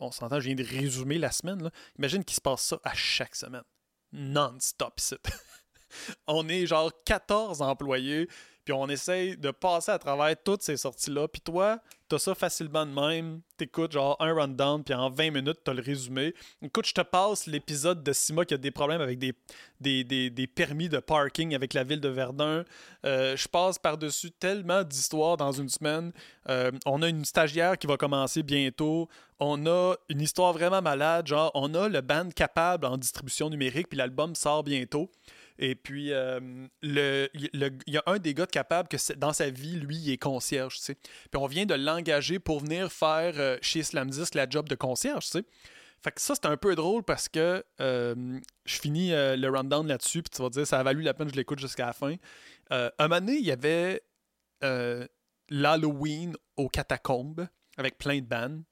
on 0.00 0.10
s'entend, 0.10 0.40
je 0.40 0.46
viens 0.46 0.54
de 0.54 0.64
résumer 0.64 1.18
la 1.18 1.30
semaine. 1.30 1.62
Là. 1.62 1.70
Imagine 1.98 2.24
qu'il 2.24 2.34
se 2.34 2.40
passe 2.40 2.62
ça 2.62 2.80
à 2.82 2.94
chaque 2.94 3.36
semaine. 3.36 3.64
Non-stop 4.12 5.00
on 6.26 6.48
est 6.48 6.66
genre 6.66 6.92
14 7.04 7.62
employés, 7.62 8.28
puis 8.64 8.72
on 8.72 8.88
essaye 8.88 9.36
de 9.36 9.50
passer 9.50 9.92
à 9.92 9.98
travers 9.98 10.34
toutes 10.42 10.62
ces 10.62 10.76
sorties-là. 10.78 11.28
Puis 11.28 11.42
toi, 11.42 11.80
t'as 12.08 12.18
ça 12.18 12.34
facilement 12.34 12.86
de 12.86 12.92
même. 12.92 13.40
T'écoutes 13.56 13.92
genre 13.92 14.16
un 14.20 14.32
rundown, 14.32 14.82
puis 14.82 14.94
en 14.94 15.10
20 15.10 15.30
minutes, 15.30 15.58
t'as 15.64 15.74
le 15.74 15.82
résumé. 15.82 16.34
Écoute, 16.62 16.86
je 16.86 16.94
te 16.94 17.02
passe 17.02 17.46
l'épisode 17.46 18.02
de 18.02 18.12
Sima 18.12 18.44
qui 18.44 18.54
a 18.54 18.56
des 18.56 18.70
problèmes 18.70 19.02
avec 19.02 19.18
des, 19.18 20.46
permis 20.46 20.88
de 20.88 20.98
parking 20.98 21.54
avec 21.54 21.74
la 21.74 21.84
ville 21.84 22.00
de 22.00 22.08
Verdun. 22.08 22.64
Euh, 23.04 23.36
je 23.36 23.48
passe 23.48 23.78
par-dessus 23.78 24.30
tellement 24.30 24.82
d'histoires 24.82 25.36
dans 25.36 25.52
une 25.52 25.68
semaine. 25.68 26.12
Euh, 26.48 26.70
on 26.86 27.02
a 27.02 27.08
une 27.08 27.24
stagiaire 27.24 27.76
qui 27.76 27.86
va 27.86 27.96
commencer 27.96 28.42
bientôt. 28.42 29.08
On 29.40 29.66
a 29.66 29.94
une 30.08 30.22
histoire 30.22 30.52
vraiment 30.54 30.80
malade. 30.80 31.26
Genre, 31.26 31.50
on 31.54 31.74
a 31.74 31.88
le 31.88 32.00
band 32.00 32.30
capable 32.34 32.86
en 32.86 32.96
distribution 32.96 33.50
numérique, 33.50 33.88
puis 33.88 33.98
l'album 33.98 34.34
sort 34.34 34.62
bientôt. 34.62 35.10
Et 35.58 35.74
puis, 35.74 36.12
euh, 36.12 36.40
il 36.82 37.78
y 37.86 37.96
a 37.96 38.02
un 38.06 38.18
des 38.18 38.34
gars 38.34 38.46
de 38.46 38.50
capable 38.50 38.88
que 38.88 39.12
dans 39.14 39.32
sa 39.32 39.50
vie, 39.50 39.76
lui, 39.76 39.96
il 39.96 40.10
est 40.10 40.18
concierge. 40.18 40.78
Puis 40.80 40.96
on 41.34 41.46
vient 41.46 41.66
de 41.66 41.74
l'engager 41.74 42.38
pour 42.38 42.60
venir 42.60 42.90
faire 42.90 43.34
euh, 43.38 43.56
chez 43.62 43.82
Slam 43.82 44.10
la 44.34 44.48
job 44.48 44.68
de 44.68 44.74
concierge. 44.74 45.26
Fait 45.30 46.12
que 46.12 46.20
ça, 46.20 46.34
c'est 46.34 46.46
un 46.46 46.56
peu 46.56 46.74
drôle 46.74 47.02
parce 47.02 47.28
que 47.28 47.64
euh, 47.80 48.40
je 48.66 48.74
finis 48.78 49.10
le 49.12 49.48
rundown 49.48 49.86
là-dessus, 49.86 50.22
puis 50.22 50.30
tu 50.30 50.42
vas 50.42 50.50
dire, 50.50 50.66
ça 50.66 50.80
a 50.80 50.82
valu 50.82 51.02
la 51.02 51.14
peine, 51.14 51.30
je 51.30 51.36
l'écoute 51.36 51.60
jusqu'à 51.60 51.86
la 51.86 51.92
fin. 51.92 52.16
un 52.70 52.90
moment 53.00 53.20
donné, 53.20 53.36
il 53.36 53.44
y 53.44 53.52
avait 53.52 54.02
l'Halloween 55.50 56.36
aux 56.56 56.68
catacombes 56.68 57.46
avec 57.76 57.98
plein 57.98 58.16
de 58.16 58.26
bands. 58.26 58.62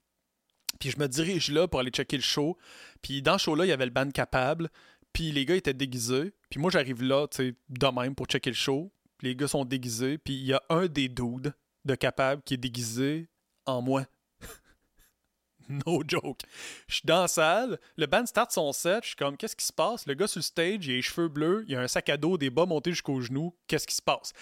Puis 0.81 0.91
je 0.91 0.99
me 0.99 1.07
dirige 1.07 1.51
là 1.51 1.69
pour 1.69 1.81
aller 1.81 1.91
checker 1.91 2.17
le 2.17 2.23
show. 2.23 2.57
Puis 3.03 3.23
dans 3.23 3.39
ce 3.39 3.45
show-là, 3.45 3.65
il 3.65 3.69
y 3.69 3.73
avait 3.73 3.85
le 3.85 3.93
band 3.93 4.11
Capable. 4.11 4.69
Puis 5.13 5.31
les 5.33 5.45
gars 5.45 5.55
étaient 5.55 5.75
déguisés. 5.75 6.33
Puis 6.53 6.61
moi, 6.61 6.71
j'arrive 6.71 7.03
là, 7.03 7.27
tu 7.29 7.37
sais, 7.37 7.55
de 7.71 7.87
même 7.99 8.15
pour 8.15 8.27
checker 8.27 8.51
le 8.51 8.55
show. 8.57 8.93
Les 9.23 9.35
gars 9.35 9.49
sont 9.49 9.65
déguisés. 9.65 10.19
Puis 10.19 10.35
il 10.35 10.45
y 10.45 10.53
a 10.53 10.61
un 10.69 10.87
des 10.87 11.09
dudes 11.09 11.55
de 11.87 11.95
Capable 11.95 12.43
qui 12.43 12.53
est 12.53 12.59
déguisé 12.59 13.31
en 13.65 13.81
moi. 13.81 14.05
no 15.71 16.03
joke. 16.07 16.43
Je 16.89 16.97
suis 16.97 17.07
dans 17.07 17.23
la 17.23 17.29
salle, 17.29 17.81
le 17.97 18.05
band 18.05 18.27
start 18.27 18.53
son 18.53 18.71
set, 18.75 19.03
je 19.03 19.07
suis 19.09 19.17
comme, 19.17 19.39
qu'est-ce 19.39 19.57
qui 19.57 19.65
se 19.65 19.73
passe? 19.73 20.07
Le 20.07 20.13
gars 20.13 20.27
sur 20.27 20.41
le 20.41 20.43
stage, 20.43 20.87
il 20.87 20.91
a 20.91 20.97
les 20.97 21.01
cheveux 21.01 21.29
bleus, 21.29 21.65
il 21.69 21.75
a 21.75 21.81
un 21.81 21.89
sac 21.89 22.11
à 22.11 22.19
dos, 22.19 22.37
des 22.37 22.51
bas 22.51 22.67
montés 22.67 22.91
jusqu'aux 22.91 23.23
genoux, 23.23 23.57
qu'est-ce 23.67 23.87
qui 23.87 23.97
se 23.97 24.03
passe? 24.03 24.35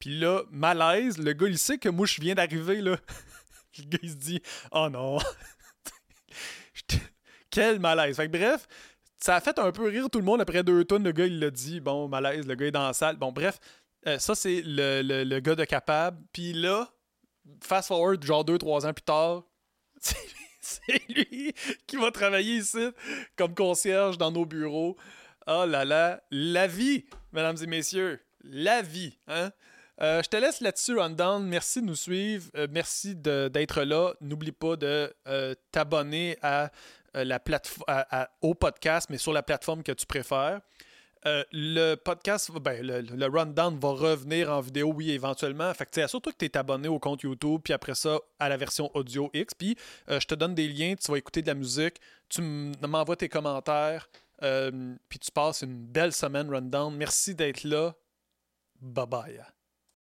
Puis 0.00 0.18
là, 0.18 0.42
malaise, 0.50 1.16
le 1.16 1.32
gars, 1.32 1.46
il 1.46 1.58
sait 1.58 1.78
que 1.78 1.88
moi, 1.88 2.06
je 2.06 2.20
viens 2.20 2.34
d'arriver, 2.34 2.80
là. 2.80 2.96
le 3.78 3.84
gars, 3.84 3.98
il 4.02 4.10
se 4.10 4.16
dit, 4.16 4.42
oh 4.72 4.88
non. 4.90 5.18
Quel 7.50 7.78
malaise. 7.78 8.16
Fait 8.16 8.26
que 8.26 8.32
bref, 8.32 8.66
ça 9.22 9.36
a 9.36 9.40
fait 9.40 9.58
un 9.58 9.70
peu 9.70 9.84
rire 9.88 10.10
tout 10.10 10.18
le 10.18 10.24
monde 10.24 10.40
après 10.40 10.64
deux 10.64 10.84
tonnes. 10.84 11.04
Le 11.04 11.12
gars, 11.12 11.26
il 11.26 11.38
l'a 11.38 11.50
dit. 11.50 11.80
Bon, 11.80 12.08
malaise, 12.08 12.46
le 12.46 12.54
gars 12.56 12.66
est 12.66 12.72
dans 12.72 12.86
la 12.86 12.92
salle. 12.92 13.16
Bon, 13.16 13.30
bref, 13.30 13.60
euh, 14.08 14.18
ça, 14.18 14.34
c'est 14.34 14.62
le, 14.64 15.02
le, 15.02 15.40
gars 15.40 15.54
de 15.54 15.64
capable. 15.64 16.18
Puis 16.32 16.52
là, 16.52 16.88
fast 17.62 17.88
forward, 17.88 18.22
genre 18.24 18.44
deux, 18.44 18.58
trois 18.58 18.84
ans 18.84 18.92
plus 18.92 19.02
tard, 19.02 19.44
c'est 20.60 21.08
lui 21.08 21.54
qui 21.86 21.96
va 21.96 22.10
travailler 22.10 22.56
ici 22.56 22.90
comme 23.36 23.54
concierge 23.54 24.18
dans 24.18 24.32
nos 24.32 24.44
bureaux. 24.44 24.96
Oh 25.46 25.66
là 25.66 25.84
là, 25.84 26.20
la 26.32 26.66
vie, 26.66 27.04
mesdames 27.32 27.56
et 27.62 27.66
messieurs, 27.66 28.20
la 28.42 28.82
vie, 28.82 29.16
hein? 29.28 29.52
Euh, 30.00 30.20
je 30.20 30.28
te 30.28 30.36
laisse 30.36 30.60
là-dessus, 30.60 30.98
Rundown. 30.98 31.46
Merci 31.46 31.80
de 31.80 31.86
nous 31.86 31.94
suivre. 31.94 32.50
Euh, 32.56 32.66
merci 32.72 33.14
d'être 33.14 33.82
là. 33.82 34.14
N'oublie 34.20 34.50
pas 34.50 34.74
de 34.74 35.14
t'abonner 35.70 36.38
à 36.42 36.72
euh, 37.16 37.24
la 37.24 37.40
au 38.40 38.54
podcast, 38.54 39.08
mais 39.10 39.18
sur 39.18 39.32
la 39.32 39.42
plateforme 39.42 39.82
que 39.82 39.92
tu 39.92 40.06
préfères. 40.06 40.60
Euh, 41.24 41.44
le 41.52 41.94
podcast, 41.94 42.50
ben, 42.50 42.84
le, 42.84 43.26
rundown 43.26 43.78
va 43.78 43.90
revenir 43.90 44.50
en 44.50 44.60
vidéo, 44.60 44.92
oui, 44.92 45.12
éventuellement. 45.12 45.72
Fait 45.72 45.86
que, 45.86 46.06
surtout 46.08 46.30
que 46.30 46.36
tu 46.36 46.46
es 46.46 46.56
abonné 46.56 46.88
au 46.88 46.98
compte 46.98 47.22
YouTube, 47.22 47.60
puis 47.62 47.72
après 47.72 47.94
ça, 47.94 48.18
à 48.40 48.48
la 48.48 48.56
version 48.56 48.90
audio 48.94 49.30
X. 49.32 49.54
Puis 49.54 49.76
euh, 50.10 50.18
je 50.18 50.26
te 50.26 50.34
donne 50.34 50.54
des 50.54 50.68
liens, 50.68 50.94
tu 50.96 51.12
vas 51.12 51.18
écouter 51.18 51.42
de 51.42 51.46
la 51.46 51.54
musique, 51.54 52.00
tu 52.28 52.42
m'envoies 52.42 53.16
tes 53.16 53.28
commentaires, 53.28 54.08
puis 54.40 55.18
tu 55.20 55.30
passes 55.30 55.62
une 55.62 55.86
belle 55.86 56.12
semaine 56.12 56.50
rundown. 56.50 56.94
Merci 56.96 57.36
d'être 57.36 57.62
là. 57.62 57.94
Bye 58.80 59.06
bye. 59.06 59.61